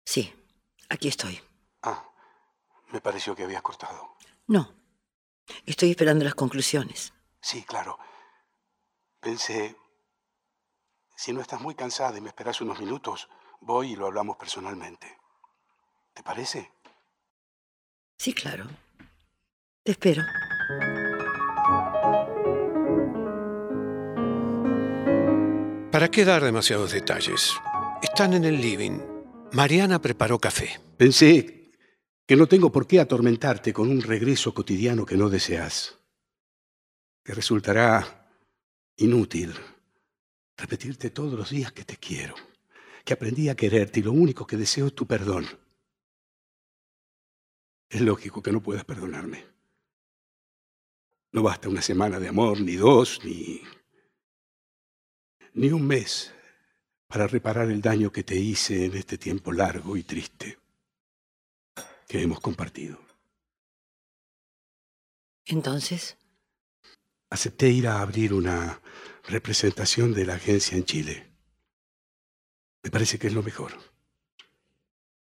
Sí, 0.04 0.30
aquí 0.90 1.08
estoy. 1.08 1.40
Me 2.92 3.00
pareció 3.00 3.34
que 3.34 3.44
habías 3.44 3.62
cortado. 3.62 4.16
No, 4.46 4.74
estoy 5.64 5.90
esperando 5.90 6.24
las 6.24 6.34
conclusiones. 6.34 7.12
Sí, 7.40 7.62
claro. 7.62 7.98
Pensé, 9.18 9.74
si 11.16 11.32
no 11.32 11.40
estás 11.40 11.60
muy 11.60 11.74
cansada 11.74 12.18
y 12.18 12.20
me 12.20 12.28
esperas 12.28 12.60
unos 12.60 12.78
minutos, 12.78 13.28
voy 13.60 13.92
y 13.92 13.96
lo 13.96 14.06
hablamos 14.06 14.36
personalmente. 14.36 15.18
¿Te 16.12 16.22
parece? 16.22 16.70
Sí, 18.18 18.34
claro. 18.34 18.66
Te 19.82 19.92
espero. 19.92 20.22
¿Para 25.90 26.10
qué 26.10 26.24
dar 26.24 26.42
demasiados 26.44 26.92
detalles? 26.92 27.52
Están 28.02 28.34
en 28.34 28.44
el 28.44 28.60
living. 28.60 29.00
Mariana 29.52 30.00
preparó 30.00 30.38
café. 30.38 30.80
Pensé 30.96 31.61
que 32.32 32.36
no 32.36 32.46
tengo 32.46 32.72
por 32.72 32.86
qué 32.86 32.98
atormentarte 32.98 33.74
con 33.74 33.90
un 33.90 34.00
regreso 34.00 34.54
cotidiano 34.54 35.04
que 35.04 35.18
no 35.18 35.28
deseas. 35.28 35.98
Que 37.22 37.34
resultará 37.34 38.26
inútil 38.96 39.52
repetirte 40.56 41.10
todos 41.10 41.34
los 41.34 41.50
días 41.50 41.72
que 41.72 41.84
te 41.84 41.98
quiero, 41.98 42.34
que 43.04 43.12
aprendí 43.12 43.50
a 43.50 43.54
quererte 43.54 44.00
y 44.00 44.04
lo 44.04 44.12
único 44.12 44.46
que 44.46 44.56
deseo 44.56 44.86
es 44.86 44.94
tu 44.94 45.06
perdón. 45.06 45.46
Es 47.90 48.00
lógico 48.00 48.42
que 48.42 48.50
no 48.50 48.62
puedas 48.62 48.86
perdonarme. 48.86 49.44
No 51.32 51.42
basta 51.42 51.68
una 51.68 51.82
semana 51.82 52.18
de 52.18 52.28
amor, 52.28 52.62
ni 52.62 52.76
dos, 52.76 53.20
ni... 53.24 53.60
ni 55.52 55.70
un 55.70 55.86
mes 55.86 56.32
para 57.08 57.26
reparar 57.26 57.70
el 57.70 57.82
daño 57.82 58.10
que 58.10 58.22
te 58.22 58.36
hice 58.36 58.86
en 58.86 58.96
este 58.96 59.18
tiempo 59.18 59.52
largo 59.52 59.98
y 59.98 60.02
triste 60.02 60.61
que 62.12 62.20
hemos 62.20 62.40
compartido. 62.40 62.98
Entonces, 65.46 66.18
Acepté 67.30 67.70
ir 67.70 67.88
a 67.88 68.02
abrir 68.02 68.34
una 68.34 68.82
representación 69.26 70.12
de 70.12 70.26
la 70.26 70.34
agencia 70.34 70.76
en 70.76 70.84
Chile. 70.84 71.32
Me 72.82 72.90
parece 72.90 73.18
que 73.18 73.28
es 73.28 73.32
lo 73.32 73.42
mejor. 73.42 73.72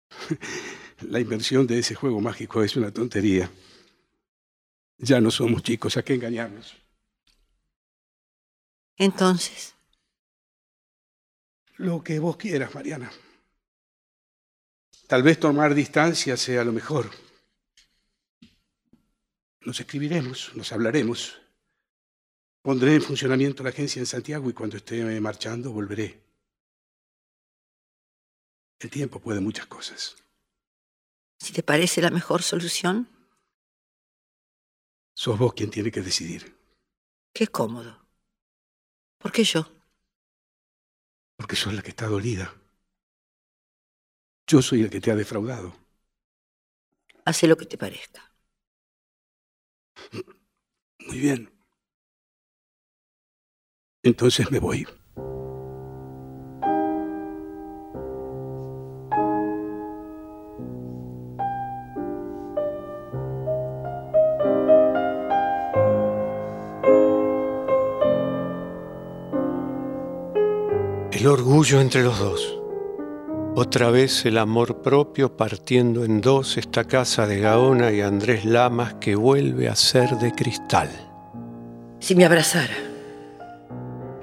La 1.03 1.21
inversión 1.21 1.67
de 1.67 1.79
ese 1.79 1.95
juego 1.95 2.23
mágico 2.23 2.63
es 2.63 2.75
una 2.77 2.91
tontería. 2.91 3.51
Ya 4.97 5.21
no 5.21 5.31
somos 5.31 5.63
chicos, 5.63 5.99
¿a 5.99 6.03
qué 6.03 6.15
engañarnos? 6.15 6.75
entonces, 8.97 9.75
Lo 11.77 12.03
que 12.03 12.19
vos 12.19 12.39
quieras, 12.39 12.75
Mariana. 12.75 13.13
Tal 15.09 15.23
vez 15.23 15.41
tomar 15.41 15.75
distancia 15.75 16.37
sea 16.37 16.63
lo 16.65 16.73
mejor. 16.73 17.11
Nos 19.63 19.81
escribiremos, 19.81 20.55
nos 20.55 20.71
hablaremos. 20.71 21.41
Pondré 22.61 22.95
en 22.95 23.03
funcionamiento 23.03 23.63
la 23.63 23.71
agencia 23.71 24.01
en 24.01 24.07
Santiago 24.07 24.51
y 24.51 24.53
cuando 24.53 24.77
esté 24.77 25.03
marchando 25.21 25.73
volveré. 25.73 26.21
El 28.79 28.91
tiempo 28.91 29.19
puede 29.19 29.41
muchas 29.41 29.67
cosas. 29.67 30.17
si 31.39 31.53
te 31.55 31.63
parece 31.63 32.03
la 32.03 32.11
mejor 32.11 32.43
solución, 32.43 33.09
Sos 35.15 35.37
vos 35.37 35.53
quien 35.55 35.71
tiene 35.71 35.91
que 35.91 36.01
decidir, 36.01 36.55
qué 37.33 37.49
cómodo. 37.49 38.07
¿Por 39.19 39.33
qué 39.33 39.43
yo? 39.43 39.67
porque 41.39 41.57
sos 41.57 41.73
la 41.73 41.83
que 41.83 41.91
está 41.91 42.07
dolida. 42.07 42.53
Yo 44.49 44.63
soy 44.63 44.81
el 44.81 44.89
que 44.89 45.01
te 45.01 45.11
ha 45.11 45.15
defraudado. 45.15 45.75
Hace 47.27 47.47
lo 47.47 47.59
que 47.59 47.67
te 47.67 47.77
parezca. 47.77 48.33
Muy 51.07 51.19
bien. 51.19 51.53
Entonces 54.03 54.51
me 54.51 54.59
voy. 54.59 54.87
El 71.13 71.27
orgullo 71.27 71.83
entre 71.83 72.03
los 72.03 72.19
dos. 72.19 72.58
Otra 73.61 73.91
vez 73.91 74.25
el 74.25 74.39
amor 74.39 74.83
propio 74.83 75.37
partiendo 75.37 76.05
en 76.05 76.21
dos 76.21 76.57
esta 76.59 76.85
casa 76.85 77.27
de 77.27 77.41
Gaona 77.41 77.91
y 77.91 78.01
Andrés 78.01 78.45
Lamas 78.45 78.95
que 79.01 79.17
vuelve 79.17 79.69
a 79.69 79.75
ser 79.75 80.11
de 80.11 80.31
cristal. 80.31 80.89
Si 81.99 82.15
me 82.15 82.25
abrazara, 82.25 82.77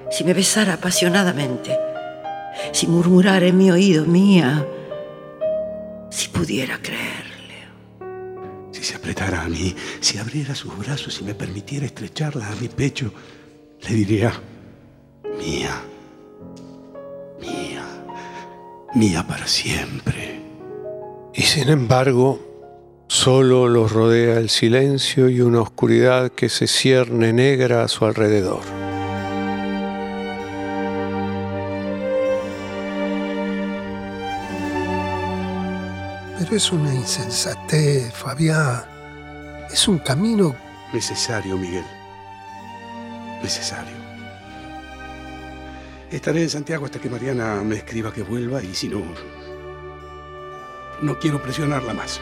si 0.09 0.23
me 0.23 0.33
besara 0.33 0.75
apasionadamente, 0.75 1.77
si 2.71 2.87
murmurara 2.87 3.45
en 3.45 3.57
mi 3.57 3.69
oído 3.71 4.05
mía, 4.05 4.65
si 6.09 6.29
pudiera 6.29 6.77
creerle. 6.77 7.67
Si 8.71 8.85
se 8.85 8.95
apretara 8.95 9.41
a 9.41 9.49
mí, 9.49 9.75
si 9.99 10.17
abriera 10.17 10.55
sus 10.55 10.77
brazos 10.77 11.19
y 11.19 11.25
me 11.25 11.35
permitiera 11.35 11.85
estrecharla 11.85 12.47
a 12.47 12.55
mi 12.55 12.69
pecho, 12.69 13.11
le 13.81 13.95
diría, 13.95 14.31
mía, 15.37 15.81
mía 18.95 19.25
para 19.27 19.47
siempre. 19.47 20.41
Y 21.33 21.43
sin 21.43 21.69
embargo, 21.69 22.39
solo 23.07 23.67
los 23.67 23.91
rodea 23.91 24.39
el 24.39 24.49
silencio 24.49 25.29
y 25.29 25.41
una 25.41 25.61
oscuridad 25.61 26.31
que 26.31 26.49
se 26.49 26.65
cierne 26.67 27.33
negra 27.33 27.83
a 27.83 27.87
su 27.87 28.05
alrededor. 28.05 28.63
Pero 36.39 36.55
es 36.55 36.71
una 36.71 36.93
insensatez, 36.93 38.13
Fabián. 38.13 38.83
Es 39.71 39.87
un 39.87 39.99
camino 39.99 40.55
Necesario, 40.95 41.57
Miguel. 41.57 41.83
Necesario. 43.43 43.94
Estaré 46.11 46.43
en 46.43 46.49
Santiago 46.49 46.85
hasta 46.85 46.99
que 46.99 47.09
Mariana 47.09 47.61
me 47.63 47.77
escriba 47.77 48.13
que 48.13 48.21
vuelva 48.21 48.63
y 48.63 48.73
si 48.75 48.87
no, 48.87 49.03
no 51.01 51.19
quiero 51.19 51.41
presionarla 51.41 51.93
más. 51.93 52.21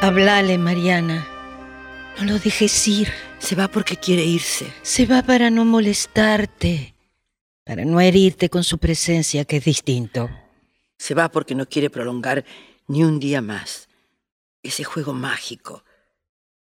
Hablale, 0.00 0.58
Mariana. 0.58 1.26
No 2.18 2.24
lo 2.24 2.38
dejes 2.38 2.88
ir. 2.88 3.08
Se 3.38 3.54
va 3.54 3.68
porque 3.68 3.96
quiere 3.96 4.24
irse. 4.24 4.72
Se 4.82 5.06
va 5.06 5.22
para 5.22 5.50
no 5.50 5.64
molestarte, 5.64 6.94
para 7.64 7.84
no 7.84 8.00
herirte 8.00 8.48
con 8.48 8.64
su 8.64 8.78
presencia, 8.78 9.44
que 9.44 9.58
es 9.58 9.64
distinto. 9.64 10.30
Se 10.96 11.14
va 11.14 11.30
porque 11.30 11.54
no 11.54 11.66
quiere 11.66 11.90
prolongar 11.90 12.44
ni 12.86 13.04
un 13.04 13.20
día 13.20 13.42
más 13.42 13.88
ese 14.62 14.84
juego 14.84 15.12
mágico 15.12 15.84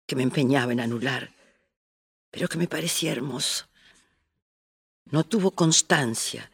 que 0.07 0.17
me 0.17 0.23
empeñaba 0.23 0.73
en 0.73 0.81
anular, 0.81 1.31
pero 2.31 2.49
que 2.49 2.59
me 2.59 2.69
parecía 2.69 3.13
hermoso. 3.13 3.67
No 5.07 5.25
tuvo 5.25 5.51
constancia 5.51 6.51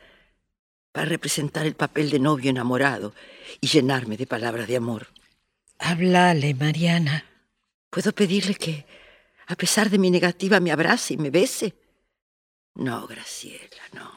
para 0.92 1.06
representar 1.06 1.66
el 1.66 1.74
papel 1.74 2.10
de 2.10 2.18
novio 2.18 2.50
enamorado 2.50 3.14
y 3.60 3.66
llenarme 3.66 4.16
de 4.16 4.26
palabras 4.26 4.68
de 4.68 4.76
amor. 4.76 5.08
Hablale, 5.78 6.54
Mariana. 6.54 7.24
¿Puedo 7.90 8.12
pedirle 8.12 8.54
que, 8.54 8.86
a 9.46 9.56
pesar 9.56 9.90
de 9.90 9.98
mi 9.98 10.10
negativa, 10.10 10.60
me 10.60 10.70
abrace 10.70 11.14
y 11.14 11.16
me 11.16 11.30
bese? 11.30 11.74
No, 12.74 13.06
Graciela, 13.06 13.82
no. 13.92 14.10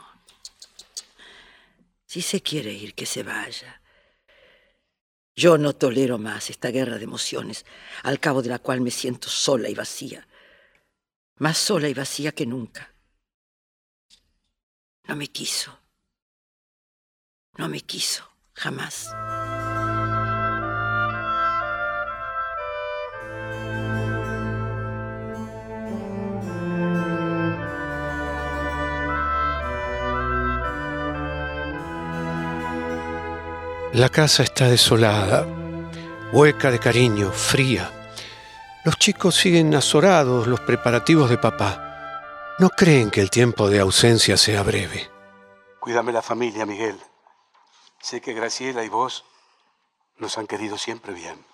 Si 2.05 2.21
se 2.21 2.41
quiere 2.41 2.71
ir, 2.71 2.93
que 2.93 3.05
se 3.05 3.23
vaya. 3.23 3.81
Yo 5.35 5.57
no 5.57 5.73
tolero 5.73 6.17
más 6.17 6.49
esta 6.49 6.69
guerra 6.69 6.97
de 6.97 7.03
emociones, 7.03 7.65
al 8.03 8.19
cabo 8.19 8.41
de 8.41 8.49
la 8.49 8.59
cual 8.59 8.79
me 8.79 8.91
siento 8.91 9.27
sola 9.29 9.69
y 9.69 9.75
vacía. 9.75 10.25
Más 11.37 11.57
sola 11.57 11.89
y 11.89 11.93
vacía 11.93 12.31
que 12.31 12.45
nunca. 12.45 12.93
No 15.03 15.15
me 15.15 15.27
quiso. 15.27 15.77
No 17.57 17.67
me 17.67 17.81
quiso, 17.81 18.23
jamás. 18.53 19.09
La 33.95 34.09
casa 34.09 34.43
está 34.43 34.67
desolada, 34.67 35.47
hueca 36.33 36.69
de 36.69 36.79
cariño, 36.79 37.31
fría. 37.31 37.89
Los 38.83 38.97
chicos 38.97 39.35
siguen 39.35 39.73
azorados 39.73 40.47
los 40.47 40.59
preparativos 40.59 41.29
de 41.29 41.37
papá. 41.37 42.51
No 42.59 42.69
creen 42.71 43.09
que 43.09 43.21
el 43.21 43.29
tiempo 43.29 43.69
de 43.69 43.79
ausencia 43.79 44.35
sea 44.35 44.63
breve. 44.63 45.09
Cuídame 45.79 46.11
la 46.11 46.21
familia, 46.21 46.65
Miguel. 46.65 46.99
Sé 48.01 48.19
que 48.19 48.33
Graciela 48.33 48.83
y 48.83 48.89
vos 48.89 49.23
nos 50.17 50.37
han 50.37 50.45
querido 50.45 50.77
siempre 50.77 51.13
bien. 51.13 51.45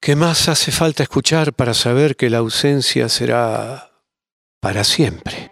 ¿Qué 0.00 0.16
más 0.16 0.48
hace 0.48 0.72
falta 0.72 1.02
escuchar 1.02 1.52
para 1.52 1.74
saber 1.74 2.16
que 2.16 2.30
la 2.30 2.38
ausencia 2.38 3.10
será 3.10 3.90
para 4.60 4.84
siempre? 4.84 5.50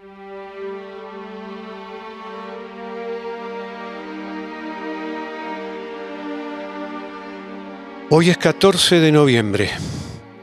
Hoy 8.10 8.28
es 8.28 8.36
14 8.36 9.00
de 9.00 9.10
noviembre. 9.10 9.70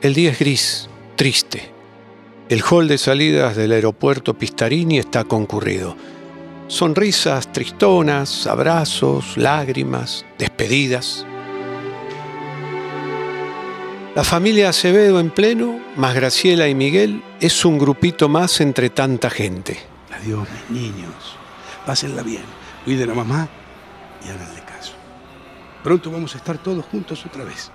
El 0.01 0.15
día 0.15 0.31
es 0.31 0.39
gris, 0.39 0.89
triste. 1.15 1.71
El 2.49 2.63
hall 2.63 2.87
de 2.87 2.97
salidas 2.97 3.55
del 3.55 3.71
aeropuerto 3.71 4.33
Pistarini 4.33 4.97
está 4.97 5.25
concurrido. 5.25 5.95
Sonrisas 6.67 7.51
tristonas, 7.51 8.47
abrazos, 8.47 9.37
lágrimas, 9.37 10.25
despedidas. 10.39 11.23
La 14.15 14.23
familia 14.23 14.69
Acevedo 14.69 15.19
en 15.19 15.29
pleno, 15.29 15.79
más 15.97 16.15
Graciela 16.15 16.67
y 16.67 16.73
Miguel, 16.73 17.23
es 17.39 17.63
un 17.63 17.77
grupito 17.77 18.27
más 18.27 18.59
entre 18.59 18.89
tanta 18.89 19.29
gente. 19.29 19.77
Adiós, 20.19 20.47
mis 20.71 20.81
niños. 20.81 21.13
Pásenla 21.85 22.23
bien. 22.23 22.43
Cuiden 22.85 23.11
a 23.11 23.13
mamá 23.13 23.47
y 24.25 24.29
háganle. 24.29 24.60
Pronto 25.83 26.11
vamos 26.11 26.35
a 26.35 26.37
estar 26.37 26.57
todos 26.59 26.85
juntos 26.85 27.25
otra 27.25 27.43
vez. 27.43 27.71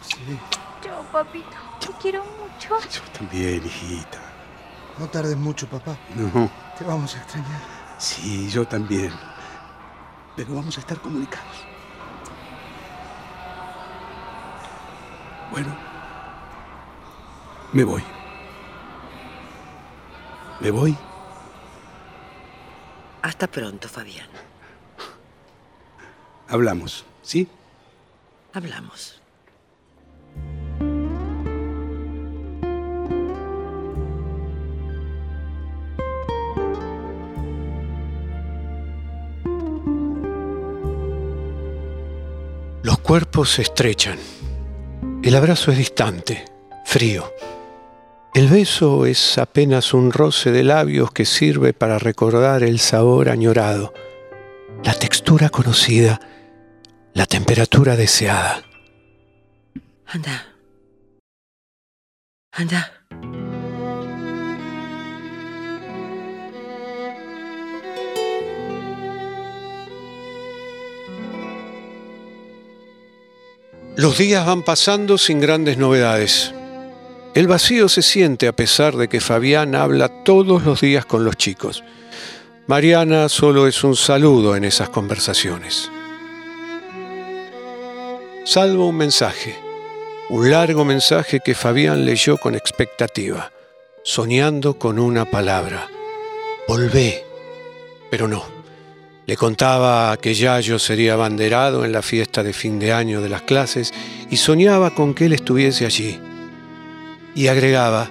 Sí. 0.00 0.38
Yo, 0.84 1.02
papito, 1.12 1.46
te 1.80 1.88
quiero 2.00 2.24
mucho. 2.24 2.78
Yo 2.90 3.02
también, 3.16 3.64
hijita. 3.64 4.18
No 4.98 5.06
tardes 5.08 5.36
mucho, 5.36 5.66
papá. 5.68 5.96
No. 6.14 6.50
Te 6.78 6.84
vamos 6.84 7.14
a 7.14 7.18
extrañar. 7.18 7.60
Sí, 7.98 8.48
yo 8.48 8.66
también. 8.66 9.12
Pero 10.34 10.54
vamos 10.54 10.76
a 10.78 10.80
estar 10.80 10.98
comunicados. 10.98 11.66
Bueno, 15.50 15.76
me 17.72 17.84
voy. 17.84 18.02
Me 20.60 20.70
voy. 20.70 20.96
Hasta 23.20 23.46
pronto, 23.46 23.88
Fabián. 23.88 24.51
Hablamos, 26.52 27.06
¿sí? 27.22 27.48
Hablamos. 28.52 29.18
Los 42.82 42.98
cuerpos 42.98 43.52
se 43.52 43.62
estrechan. 43.62 44.18
El 45.22 45.34
abrazo 45.34 45.70
es 45.70 45.78
distante, 45.78 46.44
frío. 46.84 47.32
El 48.34 48.48
beso 48.48 49.06
es 49.06 49.38
apenas 49.38 49.94
un 49.94 50.12
roce 50.12 50.52
de 50.52 50.64
labios 50.64 51.12
que 51.12 51.24
sirve 51.24 51.72
para 51.72 51.98
recordar 51.98 52.62
el 52.62 52.78
sabor 52.78 53.30
añorado, 53.30 53.94
la 54.84 54.92
textura 54.92 55.48
conocida, 55.48 56.20
la 57.14 57.26
temperatura 57.26 57.96
deseada. 57.96 58.62
Anda. 60.06 60.46
Anda. 62.52 62.92
Los 73.96 74.16
días 74.16 74.46
van 74.46 74.62
pasando 74.62 75.18
sin 75.18 75.38
grandes 75.38 75.76
novedades. 75.76 76.54
El 77.34 77.46
vacío 77.46 77.88
se 77.88 78.02
siente 78.02 78.48
a 78.48 78.56
pesar 78.56 78.96
de 78.96 79.08
que 79.08 79.20
Fabián 79.20 79.74
habla 79.74 80.24
todos 80.24 80.64
los 80.64 80.80
días 80.80 81.04
con 81.04 81.24
los 81.24 81.36
chicos. 81.36 81.84
Mariana 82.66 83.28
solo 83.28 83.66
es 83.66 83.84
un 83.84 83.96
saludo 83.96 84.56
en 84.56 84.64
esas 84.64 84.88
conversaciones. 84.88 85.90
Salvo 88.44 88.88
un 88.88 88.96
mensaje, 88.96 89.54
un 90.28 90.50
largo 90.50 90.84
mensaje 90.84 91.38
que 91.38 91.54
Fabián 91.54 92.04
leyó 92.04 92.38
con 92.38 92.56
expectativa, 92.56 93.52
soñando 94.02 94.80
con 94.80 94.98
una 94.98 95.24
palabra. 95.24 95.86
Volvé, 96.66 97.24
pero 98.10 98.26
no. 98.26 98.44
Le 99.26 99.36
contaba 99.36 100.16
que 100.16 100.34
Yayo 100.34 100.80
sería 100.80 101.12
abanderado 101.12 101.84
en 101.84 101.92
la 101.92 102.02
fiesta 102.02 102.42
de 102.42 102.52
fin 102.52 102.80
de 102.80 102.92
año 102.92 103.20
de 103.20 103.28
las 103.28 103.42
clases 103.42 103.94
y 104.28 104.36
soñaba 104.38 104.92
con 104.92 105.14
que 105.14 105.26
él 105.26 105.34
estuviese 105.34 105.86
allí. 105.86 106.18
Y 107.36 107.46
agregaba, 107.46 108.10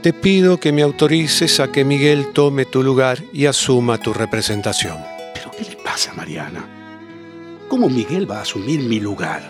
te 0.00 0.12
pido 0.12 0.60
que 0.60 0.70
me 0.70 0.82
autorices 0.82 1.58
a 1.58 1.72
que 1.72 1.84
Miguel 1.84 2.32
tome 2.32 2.66
tu 2.66 2.84
lugar 2.84 3.18
y 3.32 3.46
asuma 3.46 3.98
tu 3.98 4.14
representación. 4.14 4.98
¿Pero 5.34 5.50
qué 5.50 5.64
le 5.64 5.76
pasa, 5.82 6.14
Mariana? 6.14 6.77
¿Cómo 7.68 7.90
Miguel 7.90 8.30
va 8.30 8.38
a 8.38 8.42
asumir 8.42 8.80
mi 8.80 8.98
lugar 8.98 9.46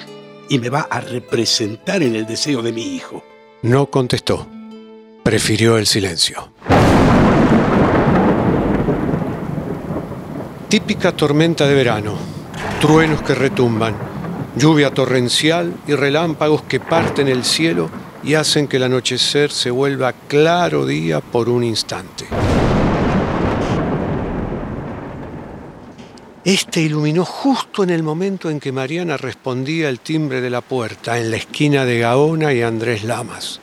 y 0.48 0.59
me 0.59 0.70
va 0.70 0.88
a 0.90 1.00
representar 1.00 2.02
en 2.02 2.16
el 2.16 2.26
deseo 2.26 2.62
de 2.62 2.72
mi 2.72 2.96
hijo? 2.96 3.22
No 3.62 3.87
contestó. 3.87 4.44
Prefirió 5.22 5.78
el 5.78 5.87
silencio. 5.87 6.50
Típica 10.68 11.12
tormenta 11.12 11.68
de 11.68 11.74
verano, 11.74 12.18
truenos 12.81 13.22
que 13.22 13.37
retumban, 13.37 13.94
lluvia 14.57 14.92
torrencial 14.92 15.74
y 15.87 15.94
relámpagos 15.94 16.62
que 16.62 16.81
parten 16.81 17.28
el 17.28 17.44
cielo 17.44 17.88
y 18.24 18.35
hacen 18.35 18.66
que 18.66 18.78
el 18.78 18.83
anochecer 18.83 19.52
se 19.52 19.70
vuelva 19.70 20.12
claro 20.26 20.87
día 20.87 21.20
por 21.20 21.48
un 21.48 21.62
instante. 21.62 22.26
Este 26.48 26.80
iluminó 26.80 27.26
justo 27.26 27.82
en 27.82 27.90
el 27.90 28.02
momento 28.02 28.48
en 28.48 28.58
que 28.58 28.72
Mariana 28.72 29.18
respondía 29.18 29.90
el 29.90 30.00
timbre 30.00 30.40
de 30.40 30.48
la 30.48 30.62
puerta 30.62 31.18
en 31.18 31.30
la 31.30 31.37
esquina 31.37 31.84
de 31.84 31.98
Gaona 31.98 32.54
y 32.54 32.62
Andrés 32.62 33.04
Lamas. 33.04 33.61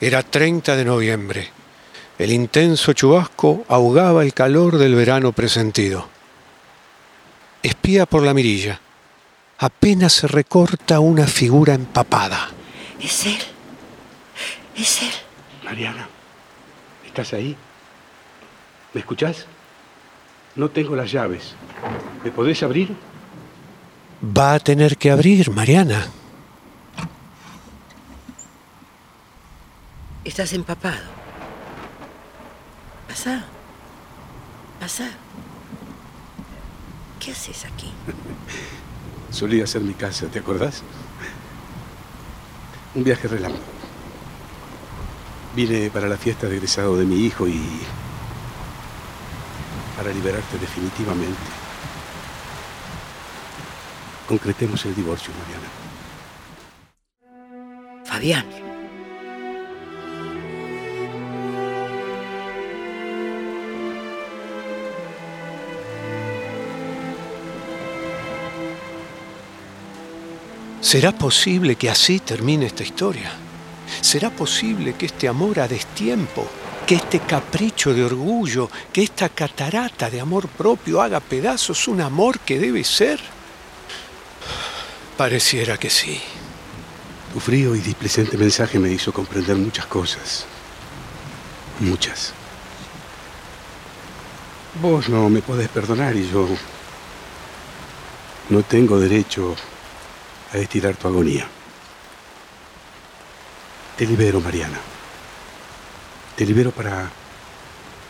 Era 0.00 0.22
30 0.22 0.76
de 0.76 0.84
noviembre. 0.86 1.50
El 2.18 2.32
intenso 2.32 2.94
chubasco 2.94 3.66
ahogaba 3.68 4.22
el 4.22 4.32
calor 4.32 4.78
del 4.78 4.94
verano 4.94 5.32
presentido. 5.32 6.08
Espía 7.62 8.06
por 8.06 8.22
la 8.22 8.32
mirilla. 8.32 8.80
Apenas 9.58 10.14
se 10.14 10.26
recorta 10.26 11.00
una 11.00 11.26
figura 11.26 11.74
empapada. 11.74 12.48
Es 12.98 13.26
él. 13.26 13.42
Es 14.74 15.02
él. 15.02 15.12
Mariana, 15.64 16.08
¿estás 17.04 17.34
ahí? 17.34 17.54
¿Me 18.94 19.00
escuchás? 19.00 19.44
No 20.56 20.68
tengo 20.70 20.96
las 20.96 21.10
llaves. 21.10 21.54
¿Me 22.24 22.30
podés 22.30 22.62
abrir? 22.62 22.94
Va 24.22 24.54
a 24.54 24.58
tener 24.58 24.96
que 24.96 25.10
abrir, 25.10 25.50
Mariana. 25.50 26.06
Estás 30.24 30.52
empapado. 30.52 31.08
Pasa. 33.08 33.44
Pasa. 34.78 35.08
¿Qué 37.18 37.32
haces 37.32 37.64
aquí? 37.64 37.92
Solía 39.30 39.66
ser 39.66 39.82
mi 39.82 39.94
casa, 39.94 40.26
¿te 40.26 40.40
acordás? 40.40 40.82
Un 42.94 43.04
viaje 43.04 43.28
relámpago. 43.28 43.64
Vine 45.54 45.90
para 45.90 46.08
la 46.08 46.16
fiesta 46.16 46.48
de 46.48 46.56
egresado 46.56 46.96
de 46.96 47.04
mi 47.04 47.24
hijo 47.24 47.46
y 47.46 47.60
para 50.00 50.14
liberarte 50.14 50.56
definitivamente. 50.58 51.36
Concretemos 54.26 54.82
el 54.86 54.94
divorcio, 54.94 55.30
Mariana. 55.42 55.68
Fabián. 58.06 58.46
¿Será 70.80 71.12
posible 71.12 71.76
que 71.76 71.90
así 71.90 72.20
termine 72.20 72.64
esta 72.64 72.84
historia? 72.84 73.30
¿Será 74.00 74.30
posible 74.30 74.94
que 74.94 75.04
este 75.04 75.28
amor 75.28 75.60
a 75.60 75.68
destiempo, 75.68 76.48
que 76.90 76.96
este 76.96 77.20
capricho 77.20 77.94
de 77.94 78.04
orgullo, 78.04 78.68
que 78.92 79.04
esta 79.04 79.28
catarata 79.28 80.10
de 80.10 80.20
amor 80.20 80.48
propio 80.48 81.00
haga 81.00 81.20
pedazos 81.20 81.86
un 81.86 82.00
amor 82.00 82.40
que 82.40 82.58
debe 82.58 82.82
ser? 82.82 83.20
Pareciera 85.16 85.76
que 85.76 85.88
sí. 85.88 86.20
Tu 87.32 87.38
frío 87.38 87.76
y 87.76 87.78
displecente 87.78 88.36
mensaje 88.36 88.80
me 88.80 88.90
hizo 88.90 89.12
comprender 89.12 89.56
muchas 89.56 89.86
cosas. 89.86 90.46
Muchas. 91.78 92.32
Vos 94.82 95.08
no 95.08 95.28
me 95.28 95.42
podés 95.42 95.68
perdonar 95.68 96.16
y 96.16 96.28
yo 96.28 96.48
no 98.48 98.64
tengo 98.64 98.98
derecho 98.98 99.54
a 100.52 100.58
estirar 100.58 100.96
tu 100.96 101.06
agonía. 101.06 101.46
Te 103.96 104.04
libero, 104.06 104.40
Mariana. 104.40 104.89
Te 106.40 106.46
libero 106.46 106.70
para 106.70 107.10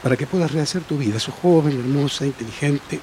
para 0.05 0.16
que 0.16 0.25
puedas 0.25 0.53
rehacer 0.53 0.83
tu 0.83 0.97
vida. 0.97 1.19
Sos 1.19 1.35
joven, 1.43 1.77
hermosa, 1.81 2.25
inteligente. 2.25 3.01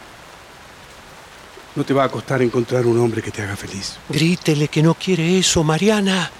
No 1.75 1.83
te 1.83 1.93
va 1.93 2.05
a 2.05 2.09
costar 2.09 2.41
encontrar 2.41 2.85
un 2.85 2.97
hombre 2.97 3.21
que 3.21 3.29
te 3.29 3.41
haga 3.41 3.57
feliz. 3.57 3.97
Grítele 4.07 4.69
que 4.69 4.81
no 4.81 4.93
quiere 4.93 5.37
eso, 5.37 5.65
Mariana. 5.65 6.31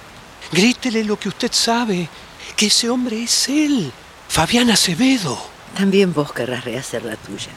Grítele 0.50 1.04
lo 1.04 1.18
que 1.18 1.28
usted 1.28 1.52
sabe, 1.52 2.08
que 2.56 2.68
ese 2.68 2.88
hombre 2.88 3.24
es 3.24 3.50
él, 3.50 3.92
Fabián 4.26 4.70
Acevedo. 4.70 5.38
También 5.76 6.14
vos 6.14 6.32
querrás 6.32 6.64
rehacer 6.64 7.04
la 7.04 7.16
tuya. 7.16 7.52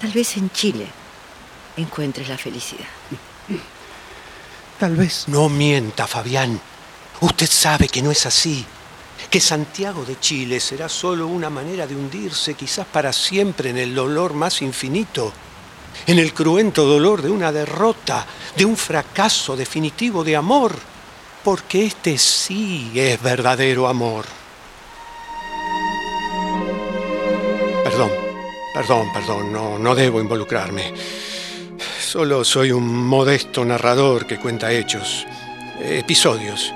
Tal 0.00 0.12
vez 0.12 0.38
en 0.38 0.50
Chile 0.52 0.86
encuentres 1.76 2.30
la 2.30 2.38
felicidad. 2.38 2.88
Tal 4.80 4.96
vez. 4.96 5.24
No 5.28 5.50
mienta, 5.50 6.06
Fabián. 6.06 6.58
Usted 7.20 7.46
sabe 7.46 7.88
que 7.88 8.00
no 8.00 8.10
es 8.10 8.24
así. 8.24 8.64
Que 9.30 9.40
Santiago 9.40 10.04
de 10.04 10.18
Chile 10.20 10.60
será 10.60 10.88
solo 10.88 11.26
una 11.26 11.50
manera 11.50 11.86
de 11.86 11.96
hundirse, 11.96 12.54
quizás 12.54 12.86
para 12.86 13.12
siempre, 13.12 13.70
en 13.70 13.78
el 13.78 13.94
dolor 13.94 14.34
más 14.34 14.62
infinito 14.62 15.32
en 16.06 16.18
el 16.18 16.34
cruento 16.34 16.84
dolor 16.84 17.22
de 17.22 17.30
una 17.30 17.52
derrota, 17.52 18.26
de 18.56 18.64
un 18.64 18.76
fracaso 18.76 19.56
definitivo 19.56 20.24
de 20.24 20.36
amor, 20.36 20.74
porque 21.44 21.86
este 21.86 22.18
sí 22.18 22.92
es 22.94 23.20
verdadero 23.22 23.88
amor. 23.88 24.24
Perdón, 27.84 28.10
perdón, 28.74 29.12
perdón, 29.12 29.52
no, 29.52 29.78
no 29.78 29.94
debo 29.94 30.20
involucrarme. 30.20 30.94
Solo 32.00 32.44
soy 32.44 32.72
un 32.72 33.06
modesto 33.06 33.64
narrador 33.64 34.26
que 34.26 34.38
cuenta 34.38 34.72
hechos, 34.72 35.26
episodios, 35.80 36.72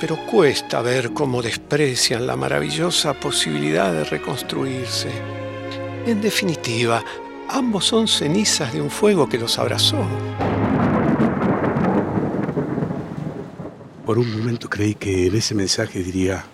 pero 0.00 0.16
cuesta 0.26 0.82
ver 0.82 1.12
cómo 1.12 1.42
desprecian 1.42 2.26
la 2.26 2.36
maravillosa 2.36 3.14
posibilidad 3.14 3.92
de 3.92 4.04
reconstruirse. 4.04 5.10
En 6.06 6.20
definitiva, 6.20 7.02
Ambos 7.50 7.86
son 7.86 8.06
cenizas 8.06 8.74
de 8.74 8.82
un 8.82 8.90
fuego 8.90 9.26
que 9.26 9.38
los 9.38 9.58
abrazó. 9.58 10.06
Por 14.04 14.18
un 14.18 14.38
momento 14.38 14.68
creí 14.68 14.94
que 14.94 15.26
en 15.26 15.34
ese 15.34 15.54
mensaje 15.54 16.02
diría, 16.02 16.44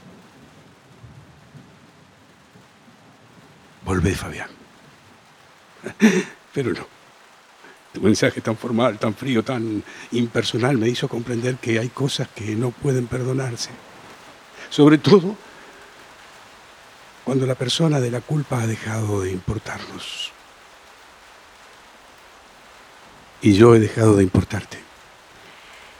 volvé 3.84 4.14
Fabián. 4.14 4.48
Pero 6.54 6.72
no. 6.72 6.93
Tu 7.94 8.00
mensaje 8.00 8.40
tan 8.40 8.56
formal, 8.56 8.98
tan 8.98 9.14
frío, 9.14 9.44
tan 9.44 9.84
impersonal 10.10 10.76
me 10.76 10.88
hizo 10.88 11.08
comprender 11.08 11.58
que 11.58 11.78
hay 11.78 11.90
cosas 11.90 12.26
que 12.34 12.56
no 12.56 12.72
pueden 12.72 13.06
perdonarse. 13.06 13.70
Sobre 14.68 14.98
todo 14.98 15.36
cuando 17.24 17.46
la 17.46 17.54
persona 17.54 18.00
de 18.00 18.10
la 18.10 18.20
culpa 18.20 18.60
ha 18.60 18.66
dejado 18.66 19.22
de 19.22 19.30
importarnos. 19.30 20.32
Y 23.42 23.54
yo 23.54 23.76
he 23.76 23.78
dejado 23.78 24.16
de 24.16 24.24
importarte. 24.24 24.78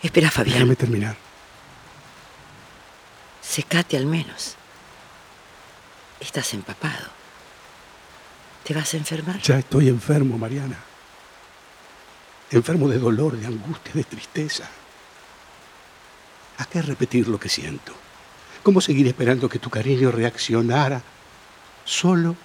Espera, 0.03 0.33
Fabián. 0.33 0.55
Déjame 0.55 0.75
terminar. 0.75 1.17
Secate 3.41 3.97
al 3.97 4.07
menos. 4.07 4.57
Estás 6.19 6.55
empapado. 6.55 7.07
¿Te 8.65 8.75
vas 8.75 8.95
a 8.95 8.97
enfermar? 8.97 9.41
Ya 9.41 9.61
estoy 9.61 9.89
enfermo, 9.89 10.37
Mariana. 10.37 10.94
Enfermo 12.55 12.89
de 12.89 12.99
dolor, 13.01 13.37
de 13.37 13.47
angustia, 13.47 13.93
de 13.95 14.05
tristeza. 14.05 14.69
¿A 16.59 16.65
qué 16.67 16.83
repetir 16.83 17.27
lo 17.27 17.39
que 17.39 17.49
siento? 17.49 17.93
¿Cómo 18.63 18.81
seguir 18.81 19.09
esperando 19.09 19.49
que 19.49 19.59
tu 19.59 19.71
cariño 19.71 20.13
reaccionara 20.13 21.03
solo 21.85 22.37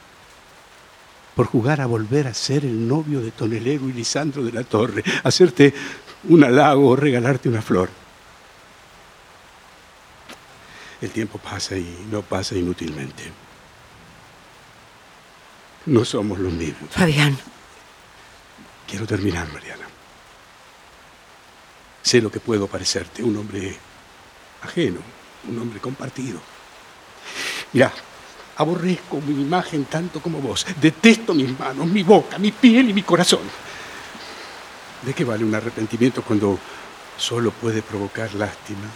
por 1.36 1.46
jugar 1.46 1.80
a 1.80 1.86
volver 1.86 2.28
a 2.28 2.34
ser 2.34 2.66
el 2.66 2.88
novio 2.88 3.22
de 3.22 3.30
Tonelero 3.30 3.88
y 3.88 3.94
Lisandro 3.94 4.44
de 4.44 4.52
la 4.52 4.64
Torre, 4.64 5.04
hacerte 5.24 5.74
un 6.28 6.44
halago 6.44 6.90
o 6.90 6.96
regalarte 6.96 7.48
una 7.48 7.62
flor. 7.62 7.90
El 11.02 11.12
tiempo 11.12 11.38
pasa 11.38 11.78
y 11.78 12.08
no 12.12 12.24
pasa 12.24 12.56
inútilmente. 12.56 13.32
No 15.86 16.04
somos 16.04 16.40
los 16.40 16.52
mismos. 16.52 16.90
Fabián. 16.90 17.38
Quiero 18.88 19.06
terminar, 19.06 19.48
Mariana. 19.54 19.86
Sé 22.10 22.24
lo 22.24 22.32
que 22.32 22.40
puedo 22.40 22.66
parecerte, 22.66 23.22
un 23.22 23.38
hombre 23.38 23.78
ajeno, 24.64 25.00
un 25.48 25.60
hombre 25.60 25.80
compartido. 25.80 26.42
Mira, 27.72 27.94
Aborrezco 28.58 29.22
mi 29.22 29.40
imagen 29.40 29.86
tanto 29.86 30.20
como 30.20 30.40
vos. 30.40 30.66
Detesto 30.82 31.36
mis 31.36 31.60
manos, 31.60 31.86
mi 31.86 32.02
boca, 32.02 32.40
mi 32.40 32.52
piel 32.52 32.90
y 32.90 32.94
mi 32.94 33.04
corazón. 33.04 33.42
¿De 35.04 35.14
qué 35.14 35.24
vale 35.24 35.44
un 35.44 35.54
arrepentimiento 35.54 36.24
cuando 36.24 36.58
solo 37.16 37.52
puede 37.52 37.84
provocar 37.84 38.34
lástima? 38.34 38.90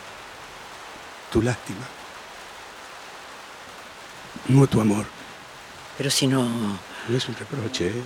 Tu 1.31 1.43
lástima. 1.43 1.85
No 4.47 4.65
tu 4.65 4.81
amor. 4.81 5.05
Pero 5.99 6.09
si 6.09 6.25
no... 6.25 6.43
No 6.45 7.15
es 7.15 7.29
un 7.29 7.35
reproche, 7.35 7.89
¿eh? 7.89 8.03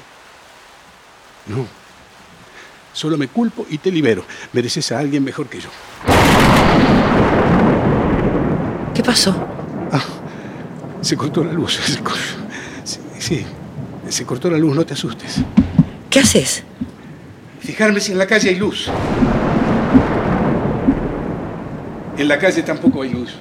No. 1.45 1.86
Solo 2.97 3.15
me 3.15 3.27
culpo 3.27 3.63
y 3.69 3.77
te 3.77 3.91
libero. 3.91 4.25
Mereces 4.53 4.91
a 4.91 4.97
alguien 4.97 5.23
mejor 5.23 5.47
que 5.47 5.59
yo. 5.59 5.69
¿Qué 8.95 9.03
pasó? 9.03 9.35
Ah, 9.91 10.01
se 11.01 11.15
cortó 11.15 11.43
la 11.43 11.53
luz. 11.53 11.79
Sí, 12.83 12.99
sí, 13.19 13.45
se 14.09 14.25
cortó 14.25 14.49
la 14.49 14.57
luz, 14.57 14.75
no 14.75 14.83
te 14.85 14.93
asustes. 14.93 15.41
¿Qué 16.09 16.19
haces? 16.21 16.63
Fijarme 17.59 17.99
si 17.99 18.13
en 18.13 18.17
la 18.17 18.25
calle 18.25 18.49
hay 18.49 18.55
luz. 18.55 18.87
En 22.17 22.27
la 22.27 22.39
calle 22.39 22.63
tampoco 22.63 23.03
hay 23.03 23.09
luz. 23.11 23.33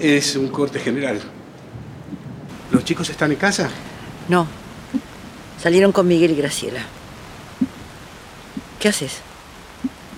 Es 0.00 0.34
un 0.34 0.48
corte 0.48 0.80
general. 0.80 1.20
¿Los 2.72 2.84
chicos 2.84 3.10
están 3.10 3.30
en 3.30 3.38
casa? 3.38 3.68
No. 4.28 4.46
Salieron 5.62 5.92
con 5.92 6.08
Miguel 6.08 6.32
y 6.32 6.36
Graciela. 6.36 6.80
¿Qué 8.80 8.88
haces? 8.88 9.20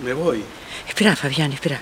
Me 0.03 0.13
voy. 0.13 0.43
Espera, 0.87 1.15
Fabián, 1.15 1.51
espera. 1.53 1.81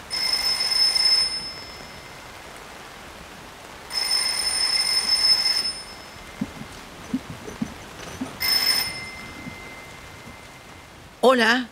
Hola. 11.22 11.68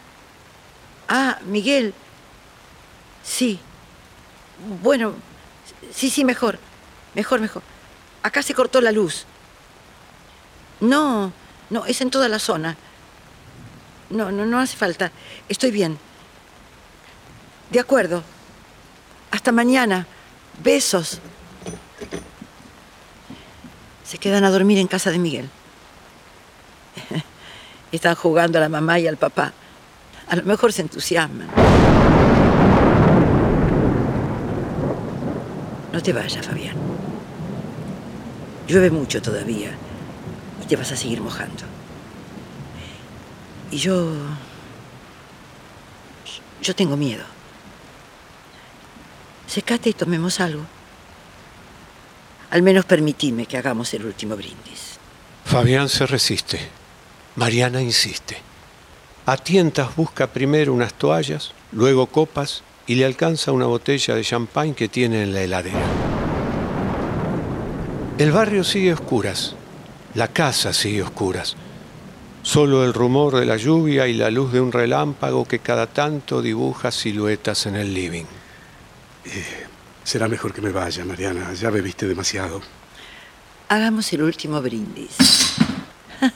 Ah, 1.08 1.39
Miguel. 1.46 1.94
Sí. 3.24 3.60
Bueno, 4.82 5.13
sí, 5.94 6.10
sí, 6.10 6.26
mejor. 6.26 6.60
Mejor, 7.13 7.39
mejor. 7.39 7.62
Acá 8.24 8.41
se 8.41 8.54
cortó 8.54 8.82
la 8.82 8.91
luz. 8.91 9.26
No, 10.80 11.32
no, 11.70 11.86
es 11.86 12.02
en 12.02 12.10
toda 12.10 12.28
la 12.28 12.39
zona. 12.39 12.76
No, 14.10 14.32
no, 14.32 14.46
no 14.46 14.60
hace 14.60 14.78
falta. 14.78 15.12
Estoy 15.50 15.72
bien. 15.72 15.98
De 17.72 17.80
acuerdo. 17.80 18.24
Hasta 19.32 19.52
mañana. 19.52 20.08
Besos. 20.63 21.20
Se 24.04 24.18
quedan 24.18 24.44
a 24.44 24.52
dormir 24.52 24.78
en 24.78 24.88
casa 24.88 25.12
de 25.12 25.18
Miguel. 25.18 25.50
Están 27.91 28.15
jugando 28.15 28.58
a 28.58 28.62
la 28.62 28.70
mamá 28.70 29.00
y 29.00 29.08
al 29.08 29.18
papá. 29.18 29.54
A 30.28 30.36
lo 30.36 30.44
mejor 30.44 30.74
se 30.74 30.84
entusiasman. 30.84 31.48
No 35.91 36.02
te 36.02 36.13
vayas, 36.13 36.46
Fabián. 36.46 36.76
Llueve 38.68 38.89
mucho 38.89 39.22
todavía 39.22 39.72
y 40.62 40.65
te 40.65 40.76
vas 40.76 40.91
a 40.91 40.98
seguir 40.98 41.22
mojando. 41.22 41.75
Y 43.71 43.78
yo... 43.78 44.12
Yo 46.62 46.75
tengo 46.75 46.97
miedo. 46.97 47.23
Secate 49.47 49.89
y 49.89 49.93
tomemos 49.93 50.39
algo. 50.39 50.63
Al 52.49 52.62
menos 52.62 52.86
permitime 52.86 53.45
que 53.45 53.58
hagamos 53.58 53.93
el 53.93 54.06
último 54.06 54.36
brindis. 54.36 54.97
Fabián 55.43 55.89
se 55.89 56.06
resiste. 56.06 56.60
Mariana 57.36 57.82
insiste. 57.82 58.38
A 59.25 59.38
tientas 59.38 59.95
busca 59.95 60.28
primero 60.28 60.73
unas 60.73 60.93
toallas, 60.93 61.51
luego 61.71 62.08
copas 62.08 62.63
y 62.88 62.95
le 62.95 63.06
alcanza 63.06 63.51
una 63.51 63.65
botella 63.65 64.15
de 64.15 64.23
champán 64.23 64.73
que 64.73 64.88
tiene 64.88 65.23
en 65.23 65.34
la 65.34 65.41
heladera. 65.41 65.86
El 68.17 68.32
barrio 68.32 68.63
sigue 68.63 68.91
a 68.91 68.93
oscuras, 68.93 69.56
la 70.13 70.30
casa 70.30 70.73
sigue 70.73 71.01
a 71.01 71.06
oscuras. 71.06 71.58
Solo 72.45 72.86
el 72.86 72.93
rumor 72.93 73.39
de 73.39 73.43
la 73.43 73.58
lluvia 73.58 74.08
y 74.08 74.13
la 74.13 74.29
luz 74.29 74.53
de 74.53 74.62
un 74.62 74.71
relámpago 74.71 75.45
que 75.45 75.58
cada 75.58 75.88
tanto 75.88 76.43
dibuja 76.43 76.91
siluetas 76.91 77.65
en 77.65 77.75
el 77.75 77.91
living. 77.91 78.25
Eh, 79.25 79.65
será 80.03 80.27
mejor 80.27 80.53
que 80.53 80.62
me 80.62 80.69
vaya, 80.69 81.03
Mariana. 81.05 81.51
Ya 81.53 81.71
bebiste 81.71 82.08
demasiado. 82.08 82.62
Hagamos 83.67 84.13
el 84.13 84.21
último 84.21 84.62
brindis. 84.62 85.17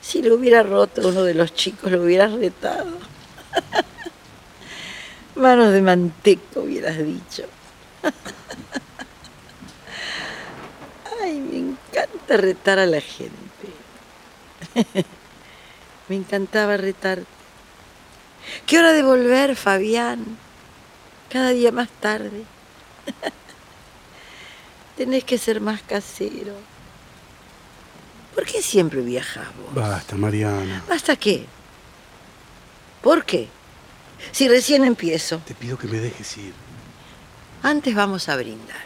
si 0.00 0.22
lo 0.22 0.36
hubiera 0.36 0.62
roto 0.62 1.06
uno 1.06 1.22
de 1.22 1.34
los 1.34 1.54
chicos, 1.54 1.92
lo 1.92 2.02
hubieras 2.02 2.32
retado. 2.32 2.96
Manos 5.36 5.70
de 5.70 5.82
manteca 5.82 6.60
hubieras 6.60 6.96
dicho. 6.96 7.42
Ay, 11.22 11.40
me 11.40 11.58
encanta 11.58 12.38
retar 12.38 12.78
a 12.78 12.86
la 12.86 13.02
gente. 13.02 13.45
me 16.08 16.16
encantaba 16.16 16.76
retarte. 16.76 17.26
¿Qué 18.66 18.78
hora 18.78 18.92
de 18.92 19.02
volver, 19.02 19.56
Fabián? 19.56 20.24
Cada 21.30 21.50
día 21.50 21.72
más 21.72 21.88
tarde. 22.00 22.44
Tenés 24.96 25.24
que 25.24 25.38
ser 25.38 25.60
más 25.60 25.82
casero. 25.82 26.54
¿Por 28.34 28.44
qué 28.44 28.62
siempre 28.62 29.00
viajas 29.00 29.46
vos? 29.56 29.74
Basta, 29.74 30.16
Mariana. 30.16 30.84
¿Basta 30.88 31.16
qué? 31.16 31.46
¿Por 33.02 33.24
qué? 33.24 33.48
Si 34.32 34.48
recién 34.48 34.84
empiezo. 34.84 35.38
Te 35.38 35.54
pido 35.54 35.78
que 35.78 35.86
me 35.86 35.98
dejes 35.98 36.36
ir. 36.38 36.52
Antes 37.62 37.94
vamos 37.94 38.28
a 38.28 38.36
brindar. 38.36 38.84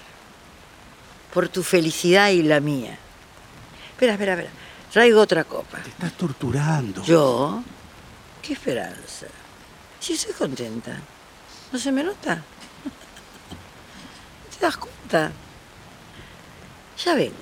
Por 1.33 1.49
tu 1.49 1.63
felicidad 1.63 2.31
y 2.31 2.43
la 2.43 2.61
mía. 2.61 2.99
Espera, 3.93 4.13
espera, 4.13 4.33
espera. 4.33 4.51
Traigo 4.93 5.21
otra 5.21 5.45
copa. 5.45 5.79
Te 5.79 5.91
estás 5.91 6.13
torturando. 6.15 7.03
¿Yo? 7.05 7.63
¿Qué 8.43 8.55
esperanza? 8.55 9.27
Si 10.01 10.15
estoy 10.15 10.35
contenta. 10.35 10.97
¿No 11.71 11.79
se 11.79 11.93
me 11.93 12.03
nota? 12.03 12.43
¿Te 14.51 14.61
das 14.61 14.77
cuenta? 14.77 15.31
Ya 17.05 17.15
vengo. 17.15 17.35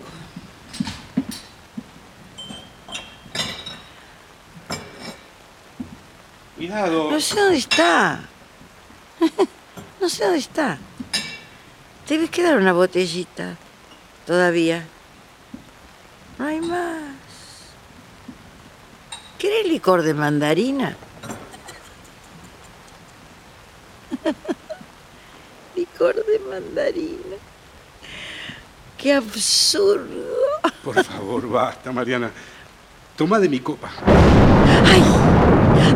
Cuidado. 6.56 7.11
No 7.11 7.20
sé 7.20 7.40
dónde 7.40 7.58
está. 7.58 8.20
No 10.00 10.08
sé 10.08 10.22
dónde 10.22 10.38
está. 10.38 10.78
Debes 12.08 12.30
quedar 12.30 12.56
una 12.56 12.72
botellita. 12.72 13.56
Todavía. 14.26 14.87
No 16.38 16.46
hay 16.46 16.61
más. 16.61 17.27
¿Querés 19.38 19.66
licor 19.66 20.03
de 20.03 20.14
mandarina? 20.14 20.96
licor 25.77 26.14
de 26.14 26.38
mandarina. 26.40 27.37
¡Qué 28.96 29.14
absurdo! 29.14 30.27
Por 30.83 31.05
favor, 31.05 31.48
basta, 31.48 31.92
Mariana. 31.92 32.33
Toma 33.16 33.38
de 33.38 33.48
mi 33.48 33.61
copa. 33.61 33.90
¡Ay! 34.07 35.03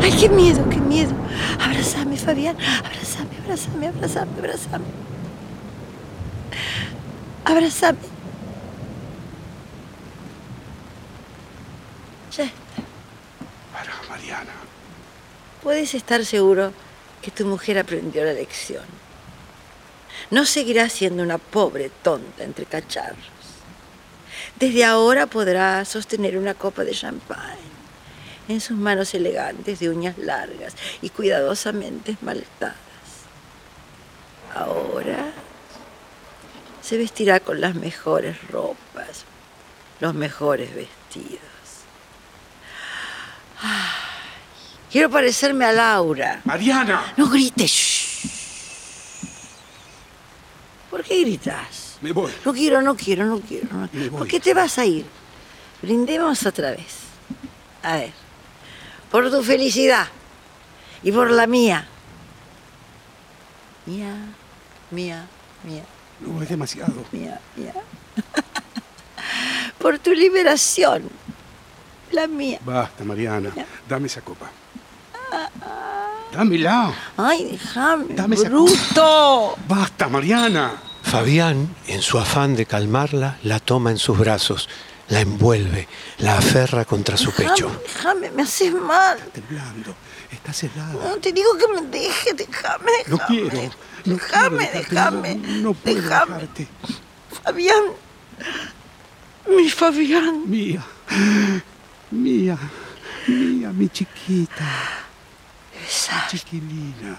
¡Ay, 0.01 0.11
qué 0.19 0.29
miedo, 0.29 0.67
qué 0.69 0.77
miedo! 0.77 1.13
Abrázame, 1.59 2.17
Fabián. 2.17 2.55
Abrázame, 2.57 3.37
abrázame, 3.43 3.87
abrázame, 3.87 4.31
abrázame. 4.37 4.85
Abrázame. 7.45 7.97
Ya 12.37 12.45
está. 12.45 12.81
Para, 13.73 13.93
Mariana. 14.09 14.51
Puedes 15.63 15.93
estar 15.93 16.25
seguro 16.25 16.73
que 17.21 17.31
tu 17.31 17.45
mujer 17.45 17.79
aprendió 17.79 18.25
la 18.25 18.33
lección. 18.33 18.83
No 20.29 20.45
seguirá 20.45 20.89
siendo 20.89 21.23
una 21.23 21.37
pobre 21.37 21.89
tonta 21.89 22.43
entre 22.43 22.65
cacharros. 22.65 23.17
Desde 24.59 24.83
ahora 24.83 25.25
podrá 25.25 25.85
sostener 25.85 26.37
una 26.37 26.53
copa 26.53 26.83
de 26.83 26.91
champán 26.91 27.57
en 28.49 28.59
sus 28.59 28.77
manos 28.77 29.13
elegantes 29.13 29.79
de 29.79 29.89
uñas 29.89 30.17
largas 30.17 30.75
y 31.01 31.09
cuidadosamente 31.09 32.11
esmaltadas. 32.11 32.75
Ahora 34.53 35.31
se 36.81 36.97
vestirá 36.97 37.39
con 37.39 37.61
las 37.61 37.73
mejores 37.75 38.35
ropas, 38.49 39.23
los 40.01 40.13
mejores 40.13 40.75
vestidos. 40.75 41.39
Ay, 43.61 44.02
quiero 44.93 45.09
parecerme 45.09 45.65
a 45.65 45.71
Laura. 45.73 46.41
Mariana. 46.45 47.13
No 47.17 47.27
grites. 47.27 47.71
shh. 47.71 48.27
¿Por 50.91 51.03
qué 51.03 51.21
gritas? 51.21 51.97
Me 52.01 52.11
voy. 52.11 52.31
No 52.45 52.53
quiero, 52.53 52.79
no 52.83 52.95
quiero, 52.95 53.25
no 53.25 53.39
quiero. 53.39 53.67
no- 53.71 53.89
Me 53.91 54.07
voy. 54.09 54.19
¿Por 54.19 54.27
qué 54.27 54.39
te 54.39 54.53
vas 54.53 54.77
a 54.77 54.85
ir? 54.85 55.05
Brindemos 55.81 56.45
otra 56.45 56.69
vez. 56.71 56.93
A 57.81 57.95
ver. 57.95 58.13
Por 59.09 59.31
tu 59.31 59.41
felicidad. 59.43 60.07
Y 61.01 61.11
por 61.11 61.31
la 61.31 61.47
mía. 61.47 61.87
Mía, 63.87 64.15
mía, 64.91 65.27
mía, 65.63 65.83
No, 66.21 66.41
es 66.41 66.47
demasiado. 66.47 67.03
mía, 67.11 67.41
mía. 67.57 67.73
por 69.79 69.97
tu 69.99 70.11
liberación. 70.11 71.09
La 72.11 72.27
mía. 72.27 72.59
Basta, 72.63 73.03
Mariana. 73.03 73.51
Dame 73.89 74.05
esa 74.07 74.21
copa. 74.21 74.49
Dámela. 76.31 76.93
Ay, 77.17 77.49
déjame. 77.51 78.13
Dame 78.15 78.35
esa 78.35 78.49
bruto. 78.49 79.55
Basta, 79.67 80.07
Mariana. 80.09 80.73
Fabián, 81.03 81.75
en 81.87 82.01
su 82.01 82.17
afán 82.17 82.55
de 82.55 82.65
calmarla, 82.65 83.37
la 83.43 83.59
toma 83.59 83.91
en 83.91 83.97
sus 83.97 84.17
brazos, 84.17 84.67
la 85.09 85.19
envuelve, 85.19 85.87
la 86.19 86.37
aferra 86.37 86.85
contra 86.85 87.17
su 87.17 87.31
pecho. 87.31 87.69
Déjame, 87.83 88.31
me 88.31 88.43
haces 88.43 88.73
mal. 88.73 89.19
Temblando. 89.31 89.95
Estás 90.31 90.63
helada. 90.63 90.93
No, 90.93 91.17
te 91.17 91.31
digo 91.31 91.49
que 91.57 91.67
me 91.81 91.87
deje, 91.87 92.33
déjame, 92.33 92.91
déjame. 93.05 93.09
No 93.09 93.17
quiero. 93.27 93.71
No 94.05 94.15
déjame, 94.15 94.69
quiero 94.69 94.79
déjame. 94.79 95.35
No, 95.35 95.61
no 95.61 95.73
puedo 95.73 96.01
déjame. 96.01 96.33
dejarte. 96.33 96.67
Fabián. 97.43 97.83
Mi 99.55 99.69
Fabián. 99.69 100.49
Mía. 100.49 100.83
Mía. 102.11 102.57
Mía, 103.27 103.69
mi 103.71 103.89
chiquita. 103.89 104.65
Besaste, 105.83 106.37
Chiquilina. 106.39 107.17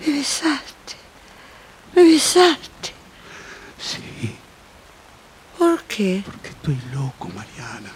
me 0.00 0.12
besaste. 0.12 0.96
Me 1.94 2.02
besaste. 2.02 2.90
Sí, 3.78 4.34
¿Por 5.58 5.82
qué? 5.84 6.22
porque 6.24 6.48
estoy 6.48 6.78
loco, 6.92 7.28
Mariana. 7.28 7.90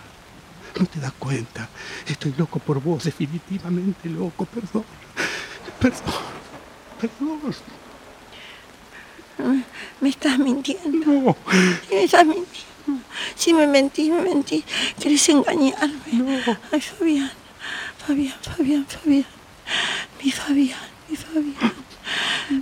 No 0.78 0.86
te 0.86 1.00
das 1.00 1.12
cuenta. 1.12 1.68
Estoy 2.06 2.34
loco 2.36 2.58
por 2.58 2.80
vos, 2.80 3.04
definitivamente 3.04 4.08
loco. 4.08 4.44
Perdón. 4.46 4.84
Perdón. 5.80 6.14
Perdón. 7.00 7.54
Me 10.00 10.08
estás 10.08 10.38
mintiendo. 10.38 11.06
No. 11.12 11.36
Me 11.90 12.04
estás 12.04 12.24
mintiendo. 12.26 13.04
Si 13.34 13.52
me 13.54 13.66
mentís, 13.66 14.10
me 14.10 14.20
mentís. 14.22 14.64
Querés 15.00 15.28
engañarme. 15.28 16.12
No. 16.12 16.56
Ay, 16.72 16.80
Fabián. 16.80 17.30
Fabián, 18.06 18.34
Fabián, 18.42 18.86
Fabián. 18.86 19.24
Mi 20.22 20.30
Fabián, 20.30 20.88
mi 21.08 21.16
Fabián. 21.16 21.72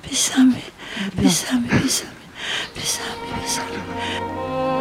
Besame, 0.09 0.63
besame, 1.17 1.69
besame. 1.69 2.23
Besame, 2.77 3.27
besame. 3.43 4.73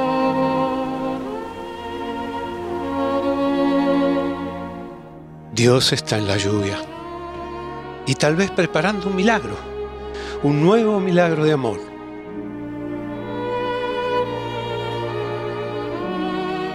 Dios 5.54 5.94
está 5.94 6.18
en 6.20 6.28
la 6.28 6.38
lluvia 6.38 6.78
y 8.06 8.14
tal 8.14 8.36
vez 8.36 8.52
preparando 8.52 9.08
un 9.08 9.16
milagro, 9.16 9.58
un 10.44 10.62
nuevo 10.62 11.00
milagro 11.00 11.44
de 11.44 11.54
amor. 11.54 11.80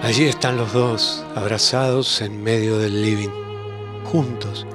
Allí 0.03 0.25
están 0.25 0.57
los 0.57 0.73
dos, 0.73 1.25
abrazados 1.35 2.21
en 2.21 2.43
medio 2.43 2.77
del 2.77 3.01
living, 3.01 3.46
juntos, 4.07 4.65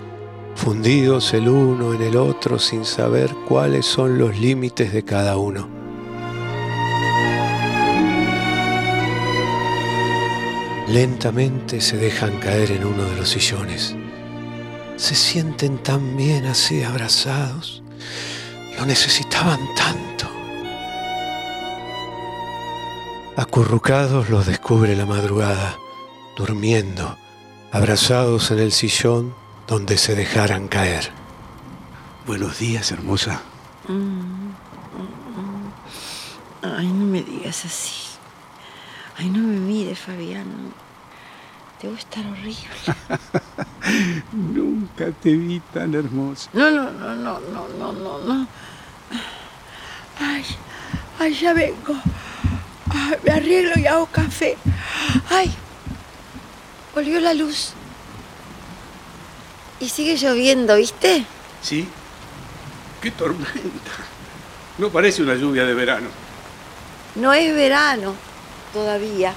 fundidos 0.54 1.32
el 1.32 1.48
uno 1.48 1.94
en 1.94 2.02
el 2.02 2.16
otro 2.16 2.58
sin 2.58 2.84
saber 2.84 3.34
cuáles 3.48 3.86
son 3.86 4.18
los 4.18 4.38
límites 4.38 4.92
de 4.92 5.04
cada 5.04 5.38
uno. 5.38 5.68
Lentamente 10.88 11.80
se 11.80 11.96
dejan 11.96 12.38
caer 12.38 12.72
en 12.72 12.84
uno 12.84 13.04
de 13.04 13.16
los 13.16 13.30
sillones. 13.30 13.96
Se 14.96 15.14
sienten 15.14 15.78
tan 15.78 16.16
bien 16.18 16.44
así 16.44 16.82
abrazados. 16.82 17.82
Lo 18.78 18.84
necesitaban 18.84 19.60
tanto. 19.74 20.26
Acurrucados 23.36 24.28
los 24.28 24.44
descubre 24.44 24.94
la 24.94 25.06
madrugada, 25.06 25.78
durmiendo, 26.36 27.16
abrazados 27.72 28.50
en 28.50 28.58
el 28.58 28.70
sillón 28.70 29.34
donde 29.66 29.96
se 29.96 30.14
dejaran 30.14 30.68
caer. 30.68 31.10
Buenos 32.26 32.58
días, 32.58 32.92
hermosa. 32.92 33.40
Ay, 36.62 36.86
no 36.86 37.06
me 37.06 37.22
digas 37.22 37.64
así. 37.64 37.94
Ay, 39.16 39.30
no 39.30 39.38
me 39.38 39.56
mires, 39.58 39.98
Fabián. 39.98 40.46
Debo 41.80 41.94
estar 41.94 42.24
horrible. 42.26 42.68
Nunca 44.32 45.10
te 45.10 45.34
vi 45.34 45.60
tan 45.72 45.94
hermosa. 45.94 46.50
No, 46.52 46.70
no, 46.70 46.90
no, 46.92 47.14
no, 47.16 47.40
no, 47.40 47.68
no, 47.68 47.92
no, 47.92 48.18
no. 48.20 48.46
Ay, 50.20 50.44
ay, 51.18 51.34
ya 51.34 51.54
vengo. 51.54 51.96
Ay, 52.90 53.16
me 53.24 53.32
arreglo 53.32 53.80
y 53.80 53.86
hago 53.86 54.06
café. 54.06 54.56
Ay, 55.30 55.52
volvió 56.94 57.20
la 57.20 57.34
luz. 57.34 57.72
Y 59.80 59.88
sigue 59.88 60.16
lloviendo, 60.16 60.76
¿viste? 60.76 61.24
¿Sí? 61.60 61.88
¡Qué 63.00 63.10
tormenta! 63.10 63.90
No 64.78 64.90
parece 64.90 65.22
una 65.22 65.34
lluvia 65.34 65.64
de 65.64 65.74
verano. 65.74 66.08
No 67.16 67.32
es 67.32 67.54
verano 67.54 68.14
todavía. 68.72 69.34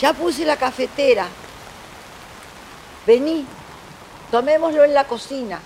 Ya 0.00 0.12
puse 0.12 0.44
la 0.44 0.56
cafetera. 0.56 1.28
Vení, 3.06 3.44
tomémoslo 4.30 4.84
en 4.84 4.94
la 4.94 5.04
cocina. 5.06 5.60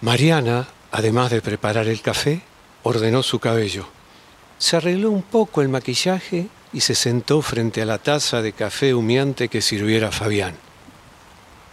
Mariana, 0.00 0.66
además 0.92 1.30
de 1.30 1.40
preparar 1.40 1.86
el 1.88 2.02
café, 2.02 2.42
ordenó 2.82 3.22
su 3.22 3.38
cabello. 3.38 3.88
Se 4.58 4.76
arregló 4.76 5.10
un 5.10 5.22
poco 5.22 5.62
el 5.62 5.68
maquillaje 5.68 6.48
y 6.72 6.80
se 6.80 6.94
sentó 6.94 7.42
frente 7.42 7.82
a 7.82 7.86
la 7.86 7.98
taza 7.98 8.42
de 8.42 8.52
café 8.52 8.94
humeante 8.94 9.48
que 9.48 9.62
sirviera 9.62 10.10
Fabián. 10.10 10.54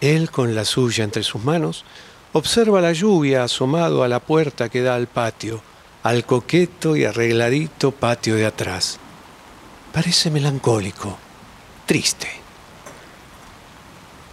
Él, 0.02 0.32
con 0.32 0.56
la 0.56 0.66
suya 0.66 1.04
entre 1.04 1.24
sus 1.24 1.44
manos, 1.44 1.86
observa 2.34 2.82
la 2.82 2.94
lluvia 2.94 3.44
asomado 3.44 4.04
a 4.04 4.08
la 4.08 4.20
puerta 4.20 4.70
que 4.70 4.82
da 4.82 4.96
al 4.96 5.08
patio, 5.08 5.62
al 6.04 6.26
coqueto 6.26 6.96
y 6.96 7.06
arregladito 7.06 7.92
patio 7.92 8.36
de 8.36 8.46
atrás. 8.46 9.00
Parece 9.94 10.30
melancólico, 10.30 11.18
triste. 11.86 12.28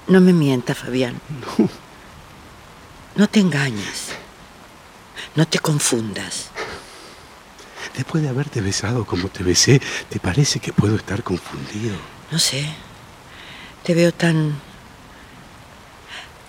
No 0.09 0.21
me 0.21 0.33
mientas, 0.33 0.79
Fabián. 0.79 1.21
No. 1.59 1.69
No 3.15 3.29
te 3.29 3.41
engañes. 3.41 4.09
No 5.35 5.47
te 5.47 5.59
confundas. 5.59 6.52
Después 7.97 8.22
de 8.22 8.30
haberte 8.30 8.61
besado 8.61 9.05
como 9.05 9.28
te 9.28 9.43
besé, 9.43 9.80
¿te 10.09 10.18
parece 10.18 10.61
que 10.61 10.72
puedo 10.72 10.97
estar 10.97 11.22
confundido? 11.22 11.95
No 12.30 12.38
sé. 12.38 12.66
Te 13.82 13.95
veo 13.95 14.12
tan... 14.12 14.55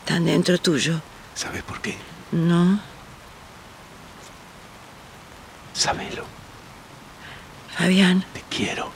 tan 0.05 0.25
dentro 0.25 0.57
tuyo. 0.57 1.01
¿Sabes 1.35 1.63
por 1.63 1.81
qué? 1.81 1.97
No. 2.31 2.79
Sabelo. 5.73 6.25
Fabián. 7.75 8.23
Te 8.33 8.43
quiero. 8.49 8.91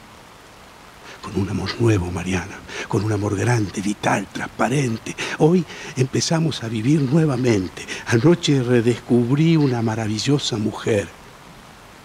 Con 1.20 1.38
un 1.38 1.50
amor 1.50 1.78
nuevo, 1.80 2.10
Mariana. 2.10 2.58
Con 2.86 3.04
un 3.04 3.12
amor 3.12 3.36
grande, 3.36 3.82
vital, 3.82 4.26
transparente. 4.32 5.14
Hoy 5.38 5.66
empezamos 5.96 6.62
a 6.62 6.68
vivir 6.68 7.02
nuevamente. 7.02 7.84
Anoche 8.06 8.62
redescubrí 8.62 9.56
una 9.56 9.82
maravillosa 9.82 10.56
mujer 10.56 11.17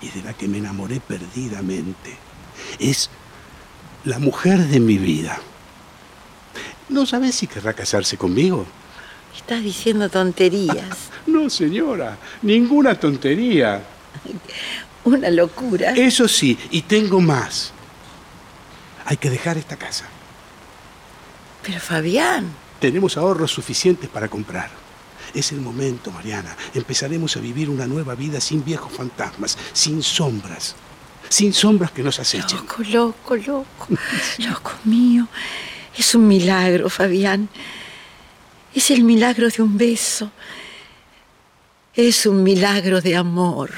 y 0.03 0.09
de 0.09 0.23
la 0.23 0.33
que 0.33 0.47
me 0.47 0.57
enamoré 0.57 0.99
perdidamente. 0.99 2.17
Es 2.79 3.09
la 4.03 4.19
mujer 4.19 4.59
de 4.59 4.79
mi 4.79 4.97
vida. 4.97 5.39
¿No 6.89 7.05
sabes 7.05 7.35
si 7.35 7.47
querrá 7.47 7.73
casarse 7.73 8.17
conmigo? 8.17 8.65
Estás 9.35 9.63
diciendo 9.63 10.09
tonterías. 10.09 11.09
No, 11.25 11.49
señora, 11.49 12.17
ninguna 12.41 12.99
tontería. 12.99 13.81
Una 15.05 15.29
locura. 15.29 15.91
Eso 15.91 16.27
sí, 16.27 16.57
y 16.69 16.81
tengo 16.81 17.21
más. 17.21 17.71
Hay 19.05 19.15
que 19.15 19.29
dejar 19.29 19.57
esta 19.57 19.77
casa. 19.77 20.03
Pero 21.63 21.79
Fabián. 21.79 22.51
Tenemos 22.81 23.15
ahorros 23.15 23.51
suficientes 23.51 24.09
para 24.09 24.27
comprar. 24.27 24.82
Es 25.33 25.51
el 25.51 25.61
momento, 25.61 26.11
Mariana. 26.11 26.55
Empezaremos 26.73 27.35
a 27.37 27.39
vivir 27.39 27.69
una 27.69 27.87
nueva 27.87 28.13
vida 28.15 28.39
sin 28.39 28.63
viejos 28.63 28.91
fantasmas, 28.91 29.57
sin 29.73 30.03
sombras. 30.03 30.75
Sin 31.27 31.53
sombras 31.53 31.91
que 31.91 32.03
nos 32.03 32.19
acechen. 32.19 32.59
Loco, 32.59 32.83
loco, 32.83 33.35
loco. 33.35 33.87
loco 34.37 34.71
mío. 34.83 35.27
Es 35.97 36.13
un 36.13 36.27
milagro, 36.27 36.89
Fabián. 36.89 37.49
Es 38.73 38.91
el 38.91 39.03
milagro 39.03 39.49
de 39.49 39.61
un 39.61 39.77
beso. 39.77 40.31
Es 41.95 42.25
un 42.25 42.43
milagro 42.43 43.01
de 43.01 43.15
amor. 43.15 43.71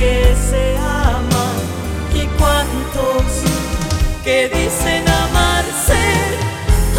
Que 0.00 0.34
se 0.48 0.78
aman 0.78 1.56
y 2.14 2.26
cuántos 2.38 3.22
que 4.24 4.48
dicen 4.48 5.06
amarse? 5.06 6.00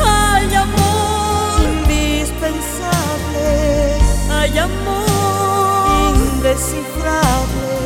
Ay, 0.06 0.54
amor. 0.54 1.62
Indispensable. 1.80 3.47
Ay, 4.30 4.56
amor. 4.60 6.16
Indescifrable. 6.36 7.81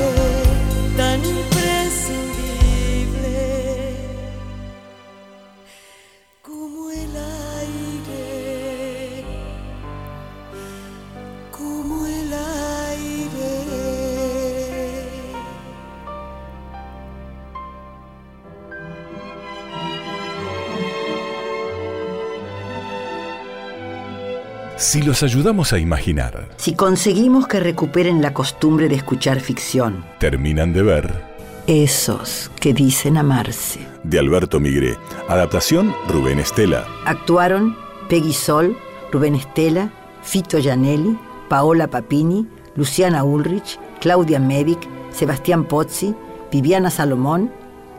Si 24.78 25.02
los 25.02 25.24
ayudamos 25.24 25.72
a 25.74 25.80
imaginar, 25.80 26.50
Si 26.58 26.74
conseguimos 26.76 27.48
que 27.48 27.60
recuperen 27.60 28.22
la 28.22 28.34
costumbre 28.34 28.90
de 28.90 28.96
escuchar 28.96 29.40
ficción, 29.40 30.04
terminan 30.20 30.74
de 30.74 30.84
ver, 30.84 31.14
esos 31.68 32.52
que 32.60 32.74
dicen 32.74 33.18
amarse. 33.18 33.80
de 34.04 34.20
Alberto 34.20 34.60
Migré. 34.60 34.98
Adaptación 35.30 35.96
Rubén 36.10 36.40
Estela. 36.40 36.86
Actuaron 37.06 37.76
Peggy 38.10 38.34
Sol, 38.34 38.78
Rubén 39.12 39.36
Estela, 39.36 39.92
Fito 40.22 40.60
Gianelli, 40.60 41.18
Paola 41.50 41.88
Papini, 41.88 42.46
Luciana 42.76 43.24
Ulrich, 43.24 43.80
Claudia 44.02 44.40
Medic, 44.40 44.80
Sebastián 45.12 45.64
Pozzi, 45.64 46.14
Viviana 46.52 46.90
Salomón, 46.92 47.50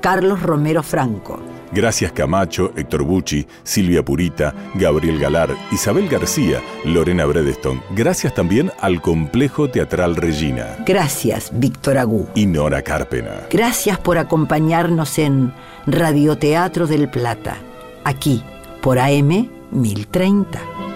Carlos 0.01 0.43
Romero 0.43 0.83
Franco. 0.83 1.41
Gracias 1.73 2.13
Camacho, 2.13 2.73
Héctor 2.77 3.03
Bucci, 3.03 3.47
Silvia 3.63 4.05
Purita, 4.05 4.55
Gabriel 4.75 5.19
Galar, 5.19 5.51
Isabel 5.73 6.09
García, 6.09 6.61
Lorena 6.85 7.25
Bredeston. 7.27 7.83
Gracias 7.91 8.35
también 8.35 8.71
al 8.81 9.01
Complejo 9.01 9.69
Teatral 9.69 10.17
Regina 10.17 10.77
Gracias, 10.87 11.51
Víctor 11.53 11.99
Agú. 11.99 12.29
y 12.35 12.47
Nora 12.47 12.83
Carpena. 12.83 13.47
Gracias 13.51 13.99
por 13.99 14.19
acompañarnos 14.19 15.19
en 15.19 15.53
Radioteatro 15.87 16.87
del 16.87 17.09
Plata, 17.09 17.57
aquí 18.05 18.43
por 18.81 18.99
AM 18.99 19.49
1030. 19.71 20.96